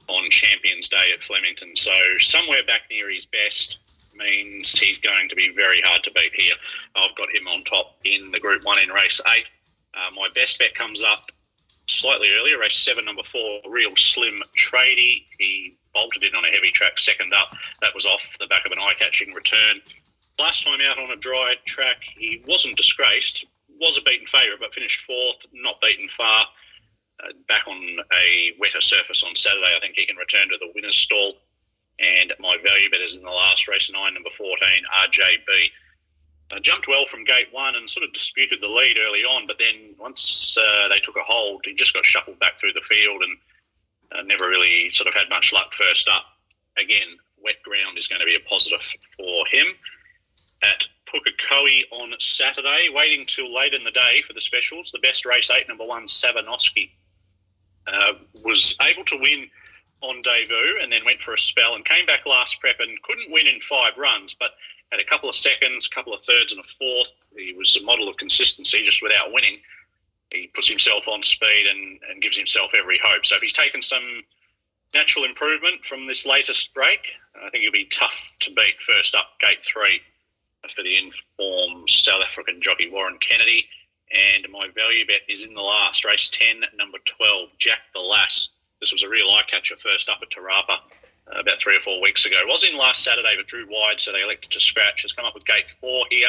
on 0.08 0.30
Champions 0.30 0.88
Day 0.88 1.10
at 1.12 1.22
Flemington. 1.22 1.74
So 1.74 1.92
somewhere 2.20 2.62
back 2.64 2.82
near 2.90 3.10
his 3.10 3.26
best 3.26 3.78
means 4.16 4.70
he's 4.78 4.98
going 4.98 5.28
to 5.28 5.34
be 5.34 5.52
very 5.54 5.80
hard 5.80 6.04
to 6.04 6.12
beat 6.12 6.32
here. 6.34 6.54
I've 6.94 7.16
got 7.16 7.34
him 7.34 7.48
on 7.48 7.64
top 7.64 7.96
in 8.04 8.30
the 8.30 8.38
Group 8.38 8.64
1 8.64 8.78
in 8.78 8.90
race 8.90 9.20
8. 9.26 9.44
Uh, 9.94 10.14
my 10.14 10.28
best 10.34 10.58
bet 10.58 10.74
comes 10.74 11.02
up 11.02 11.30
slightly 11.87 12.30
earlier, 12.32 12.58
race 12.58 12.78
7, 12.78 13.04
number 13.04 13.22
4, 13.30 13.62
Real 13.68 13.94
Slim 13.96 14.42
Trady. 14.56 15.24
He 15.38 15.76
bolted 15.94 16.24
in 16.24 16.34
on 16.34 16.44
a 16.44 16.48
heavy 16.48 16.70
track 16.70 16.98
second 16.98 17.32
up. 17.34 17.54
That 17.80 17.94
was 17.94 18.06
off 18.06 18.37
the 18.38 18.46
back 18.46 18.66
of 18.66 18.72
an 18.72 18.78
eye-catching 18.78 19.32
return. 19.32 19.80
Last 20.38 20.64
time 20.64 20.80
out 20.80 20.98
on 20.98 21.10
a 21.10 21.16
dry 21.16 21.54
track, 21.64 21.98
he 22.16 22.42
wasn't 22.46 22.76
disgraced, 22.76 23.44
was 23.80 23.98
a 23.98 24.02
beaten 24.02 24.26
favourite, 24.26 24.60
but 24.60 24.74
finished 24.74 25.04
fourth, 25.04 25.44
not 25.52 25.80
beaten 25.80 26.08
far. 26.16 26.46
Uh, 27.22 27.28
back 27.48 27.66
on 27.68 27.98
a 28.12 28.52
wetter 28.58 28.80
surface 28.80 29.22
on 29.22 29.37
Saturday, 29.37 29.72
I 29.76 29.80
think 29.80 29.94
he 29.96 30.06
can 30.06 30.16
return 30.16 30.48
to 30.48 30.56
the 30.58 30.72
winner's 30.74 30.96
stall. 30.96 31.34
And 32.00 32.32
my 32.40 32.56
value 32.64 32.90
bet 32.90 33.00
is 33.00 33.16
in 33.16 33.22
the 33.22 33.30
last 33.30 33.68
race, 33.68 33.90
nine, 33.92 34.14
number 34.14 34.30
14, 34.37 34.58
RJB. 35.06 35.70
Uh, 36.52 36.60
jumped 36.60 36.88
well 36.88 37.06
from 37.06 37.24
gate 37.24 37.48
one 37.52 37.74
and 37.74 37.88
sort 37.88 38.04
of 38.04 38.12
disputed 38.12 38.58
the 38.60 38.68
lead 38.68 38.98
early 38.98 39.20
on, 39.20 39.46
but 39.46 39.56
then 39.58 39.94
once 39.98 40.58
uh, 40.58 40.88
they 40.88 40.98
took 40.98 41.16
a 41.16 41.22
hold, 41.22 41.62
he 41.64 41.74
just 41.74 41.94
got 41.94 42.04
shuffled 42.04 42.38
back 42.38 42.58
through 42.60 42.72
the 42.72 42.82
field 42.82 43.22
and 43.22 43.38
uh, 44.12 44.22
never 44.22 44.48
really 44.48 44.90
sort 44.90 45.08
of 45.08 45.14
had 45.14 45.28
much 45.30 45.52
luck 45.52 45.72
first 45.72 46.08
up. 46.08 46.24
Again, 46.78 47.16
wet 47.42 47.62
ground 47.62 47.96
is 47.96 48.08
going 48.08 48.20
to 48.20 48.26
be 48.26 48.34
a 48.34 48.48
positive 48.48 48.80
for 49.16 49.46
him. 49.46 49.66
At 50.62 50.87
Pukekohe 51.14 51.83
on 51.92 52.12
Saturday, 52.18 52.88
waiting 52.92 53.24
till 53.27 53.55
late 53.55 53.72
in 53.72 53.85
the 53.85 53.90
day 53.92 54.22
for 54.27 54.33
the 54.33 54.40
specials. 54.40 54.90
The 54.90 54.98
best 54.98 55.24
race 55.24 55.50
eight, 55.50 55.68
number 55.68 55.85
one, 55.85 56.07
Savanoski, 56.07 56.90
uh, 57.87 58.14
was 58.42 58.77
able 58.83 59.05
to 59.05 59.18
win 59.20 59.48
on 60.00 60.22
debut 60.22 60.81
and 60.83 60.90
then 60.90 61.05
went 61.05 61.22
for 61.22 61.33
a 61.33 61.38
spell 61.38 61.74
and 61.74 61.85
came 61.85 62.05
back 62.07 62.27
last 62.27 62.61
prep 62.61 62.81
and 62.81 63.00
couldn't 63.03 63.31
win 63.31 63.46
in 63.46 63.61
five 63.61 63.96
runs, 63.96 64.35
but 64.35 64.50
had 64.90 65.00
a 65.00 65.05
couple 65.05 65.29
of 65.29 65.37
seconds, 65.37 65.88
a 65.90 65.94
couple 65.94 66.12
of 66.12 66.22
thirds, 66.22 66.53
and 66.53 66.61
a 66.61 66.68
fourth. 66.79 67.11
He 67.37 67.55
was 67.57 67.77
a 67.77 67.83
model 67.83 68.09
of 68.09 68.16
consistency 68.16 68.83
just 68.83 69.03
without 69.03 69.33
winning. 69.33 69.59
He 70.33 70.50
puts 70.53 70.68
himself 70.68 71.07
on 71.07 71.22
speed 71.22 71.66
and, 71.68 72.00
and 72.11 72.20
gives 72.20 72.37
himself 72.37 72.72
every 72.77 72.98
hope. 73.03 73.24
So 73.24 73.37
if 73.37 73.42
he's 73.42 73.53
taken 73.53 73.83
some 73.83 74.24
natural 74.92 75.24
improvement 75.24 75.85
from 75.85 76.07
this 76.07 76.27
latest 76.27 76.74
break, 76.74 77.00
I 77.40 77.50
think 77.50 77.62
he'll 77.62 77.72
be 77.72 77.87
tough 77.87 78.14
to 78.40 78.50
beat. 78.50 78.74
First 78.87 79.14
up, 79.14 79.27
gate 79.40 79.64
three 79.64 80.00
for 80.72 80.83
the 80.83 80.96
informed 80.96 81.90
South 81.90 82.22
African 82.24 82.61
jockey 82.62 82.90
Warren 82.90 83.18
Kennedy. 83.18 83.66
And 84.12 84.46
my 84.53 84.68
value 84.74 85.07
bet 85.07 85.20
is 85.29 85.42
in 85.42 85.55
the 85.55 85.61
last, 85.61 86.05
race 86.05 86.31
10, 86.33 86.61
number 86.77 86.98
12, 87.05 87.59
Jack 87.59 87.81
the 87.94 88.00
Lass. 88.00 88.50
This 88.81 88.92
was 88.92 89.03
a 89.03 89.09
real 89.09 89.29
eye 89.31 89.42
catcher 89.48 89.77
first 89.77 90.09
up 90.09 90.18
at 90.22 90.31
Te 90.31 90.40
Rapa 90.40 90.79
uh, 91.33 91.40
about 91.40 91.59
three 91.61 91.77
or 91.77 91.81
four 91.81 92.00
weeks 92.00 92.27
ago. 92.27 92.37
It 92.38 92.46
was 92.46 92.64
in 92.64 92.77
last 92.77 93.03
Saturday, 93.03 93.35
but 93.37 93.46
drew 93.46 93.66
wide, 93.68 94.00
so 94.00 94.12
they 94.12 94.22
elected 94.22 94.50
to 94.53 94.61
scratch. 94.61 95.03
Has 95.03 95.12
come 95.12 95.24
up 95.24 95.35
with 95.35 95.44
gate 95.46 95.74
four 95.81 96.05
here. 96.11 96.29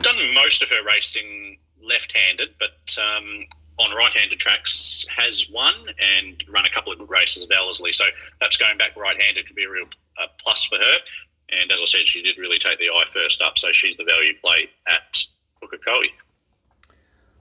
Done 0.00 0.34
most 0.34 0.62
of 0.62 0.70
her 0.70 0.82
racing 0.84 1.58
left-handed, 1.82 2.54
but 2.58 2.96
um, 2.98 3.46
on 3.78 3.94
right-handed 3.94 4.38
tracks 4.38 5.06
has 5.14 5.48
won 5.50 5.74
and 6.16 6.42
run 6.48 6.64
a 6.64 6.70
couple 6.70 6.92
of 6.92 6.98
good 6.98 7.10
races 7.10 7.44
at 7.44 7.56
Ellerslie. 7.56 7.92
So 7.92 8.04
perhaps 8.38 8.56
going 8.56 8.78
back 8.78 8.96
right-handed 8.96 9.46
could 9.46 9.56
be 9.56 9.64
a 9.64 9.70
real 9.70 9.86
uh, 10.20 10.26
plus 10.38 10.64
for 10.64 10.76
her. 10.76 10.98
And 11.52 11.70
as 11.72 11.80
I 11.80 11.86
said, 11.86 12.06
she 12.06 12.22
did 12.22 12.38
really 12.38 12.58
take 12.58 12.78
the 12.78 12.90
eye 12.90 13.04
first 13.12 13.42
up, 13.42 13.58
so 13.58 13.68
she's 13.72 13.96
the 13.96 14.04
value 14.04 14.34
play 14.42 14.68
at 14.88 15.24
Pukekohe. 15.62 16.10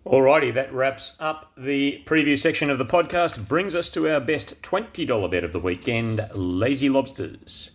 Alrighty, 0.05 0.53
that 0.53 0.73
wraps 0.73 1.15
up 1.19 1.51
the 1.57 2.01
preview 2.05 2.37
section 2.39 2.69
of 2.69 2.77
the 2.77 2.85
podcast. 2.85 3.47
Brings 3.47 3.75
us 3.75 3.89
to 3.91 4.09
our 4.09 4.19
best 4.19 4.61
$20 4.63 5.29
bet 5.29 5.43
of 5.43 5.53
the 5.53 5.59
weekend 5.59 6.27
Lazy 6.33 6.89
Lobsters. 6.89 7.71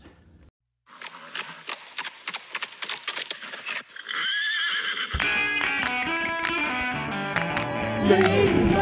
Lazy 8.04 8.73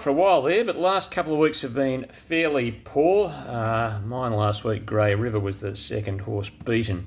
right 0.00 0.04
for 0.04 0.10
a 0.10 0.14
while 0.14 0.40
there, 0.40 0.64
but 0.64 0.78
last 0.78 1.10
couple 1.10 1.34
of 1.34 1.38
weeks 1.38 1.60
have 1.60 1.74
been 1.74 2.06
fairly 2.06 2.72
poor. 2.72 3.28
Uh, 3.28 4.00
mine 4.02 4.32
last 4.32 4.64
week, 4.64 4.86
Grey 4.86 5.14
River, 5.14 5.38
was 5.38 5.58
the 5.58 5.76
second 5.76 6.22
horse 6.22 6.48
beaten 6.48 7.06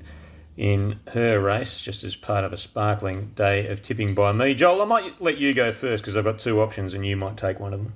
in 0.56 1.00
her 1.08 1.40
race, 1.40 1.80
just 1.80 2.04
as 2.04 2.14
part 2.14 2.44
of 2.44 2.52
a 2.52 2.56
sparkling 2.56 3.32
day 3.34 3.66
of 3.66 3.82
tipping 3.82 4.14
by 4.14 4.30
me. 4.30 4.54
Joel, 4.54 4.82
I 4.82 4.84
might 4.84 5.20
let 5.20 5.38
you 5.38 5.54
go 5.54 5.72
first 5.72 6.04
because 6.04 6.16
I've 6.16 6.22
got 6.22 6.38
two 6.38 6.60
options, 6.60 6.94
and 6.94 7.04
you 7.04 7.16
might 7.16 7.36
take 7.36 7.58
one 7.58 7.74
of 7.74 7.82
them. 7.82 7.94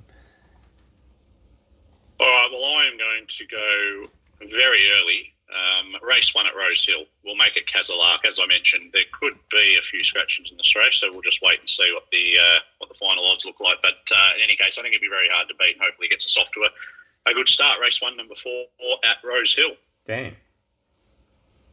All 2.19 2.27
right, 2.27 2.49
well, 2.51 2.65
I 2.65 2.85
am 2.91 2.97
going 2.97 3.25
to 3.25 3.45
go 3.47 4.49
very 4.59 4.91
early. 4.99 5.33
Um, 5.49 5.95
race 6.07 6.35
one 6.35 6.45
at 6.45 6.53
Rosehill. 6.55 7.05
We'll 7.25 7.35
make 7.35 7.57
it 7.57 7.63
Kazalark. 7.65 8.19
As 8.27 8.39
I 8.39 8.45
mentioned, 8.45 8.91
there 8.93 9.09
could 9.19 9.33
be 9.49 9.77
a 9.77 9.81
few 9.81 10.03
scratches 10.03 10.51
in 10.51 10.57
this 10.57 10.75
race, 10.75 10.97
so 11.01 11.11
we'll 11.11 11.23
just 11.23 11.41
wait 11.41 11.59
and 11.59 11.67
see 11.67 11.91
what 11.91 12.05
the 12.11 12.37
uh, 12.37 12.59
what 12.77 12.89
the 12.89 12.93
final 12.93 13.25
odds 13.25 13.45
look 13.45 13.59
like. 13.59 13.77
But 13.81 13.97
uh, 14.11 14.37
in 14.37 14.43
any 14.43 14.55
case, 14.55 14.77
I 14.77 14.83
think 14.83 14.93
it'd 14.93 15.01
be 15.01 15.09
very 15.09 15.27
hard 15.31 15.47
to 15.47 15.55
beat, 15.55 15.73
and 15.73 15.81
hopefully 15.81 16.07
gets 16.07 16.27
us 16.27 16.37
off 16.37 16.51
to 16.51 16.67
a, 16.69 17.31
a 17.31 17.33
good 17.33 17.49
start. 17.49 17.79
Race 17.81 17.99
one, 17.99 18.15
number 18.15 18.35
four 18.35 18.65
at 19.03 19.17
Rosehill. 19.23 19.75
Damn. 20.05 20.23
Dan. 20.23 20.35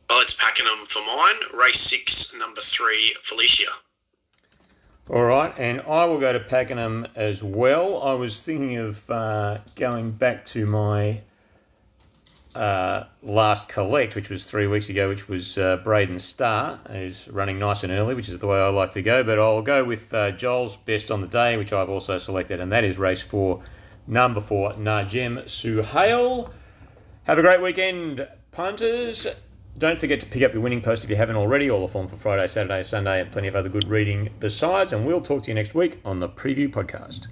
Well, 0.09 0.21
it's 0.21 0.35
Pakenham 0.35 0.87
for 0.87 1.05
mine. 1.05 1.35
Race 1.53 1.81
six, 1.81 2.35
number 2.39 2.61
three, 2.61 3.15
Felicia. 3.21 3.71
All 5.11 5.25
right, 5.25 5.53
and 5.59 5.83
I 5.83 6.07
will 6.07 6.19
go 6.19 6.33
to 6.33 6.41
Pakenham 6.41 7.07
as 7.15 7.43
well. 7.43 8.03
I 8.03 8.15
was 8.15 8.41
thinking 8.41 8.77
of 8.77 9.11
uh, 9.11 9.59
going 9.75 10.13
back 10.13 10.47
to 10.47 10.65
my 10.67 11.21
uh, 12.57 13.07
last 13.23 13.69
collect, 13.69 14.15
which 14.15 14.31
was 14.31 14.51
three 14.51 14.67
weeks 14.67 14.89
ago, 14.89 15.09
which 15.09 15.29
was 15.29 15.59
uh, 15.59 15.77
Braden 15.79 16.19
Star, 16.19 16.81
who's 16.91 17.29
running 17.29 17.59
nice 17.59 17.85
and 17.85 17.93
early, 17.93 18.15
which 18.15 18.29
is 18.29 18.39
the 18.39 18.47
way 18.47 18.59
I 18.59 18.69
like 18.69 18.93
to 18.93 19.03
go. 19.03 19.23
But 19.23 19.39
I'll 19.39 19.63
go 19.63 19.85
with 19.85 20.13
uh, 20.13 20.33
Joel's 20.33 20.77
best 20.77 21.11
on 21.11 21.21
the 21.21 21.27
day, 21.27 21.57
which 21.57 21.73
I've 21.73 21.91
also 21.91 22.19
selected, 22.19 22.61
and 22.61 22.73
that 22.73 22.85
is 22.85 22.99
race 22.99 23.23
four, 23.23 23.63
number 24.07 24.41
four, 24.41 24.73
Najem 24.73 25.45
Suhail. 25.45 26.51
Have 27.25 27.39
a 27.39 27.43
great 27.43 27.61
weekend, 27.61 28.27
punters. 28.53 29.27
Don't 29.79 29.99
forget 29.99 30.21
to 30.21 30.27
pick 30.27 30.43
up 30.43 30.55
your 30.55 30.63
winning 30.63 30.81
post 30.81 31.05
if 31.05 31.11
you 31.11 31.17
haven't 31.17 31.37
already. 31.37 31.71
All 31.71 31.83
the 31.83 31.89
form 31.89 32.09
for 32.09 32.17
Friday, 32.17 32.47
Saturday, 32.47 32.83
Sunday, 32.83 33.21
and 33.21 33.31
plenty 33.31 33.49
of 33.49 33.57
other 33.57 33.69
good 33.69 33.89
reading 33.89 34.31
besides. 34.41 34.93
And 34.93 35.05
we'll 35.05 35.21
talk 35.21 35.43
to 35.43 35.49
you 35.49 35.55
next 35.55 35.75
week 35.75 36.01
on 36.05 36.19
the 36.19 36.29
Preview 36.29 36.71
Podcast. 36.71 37.27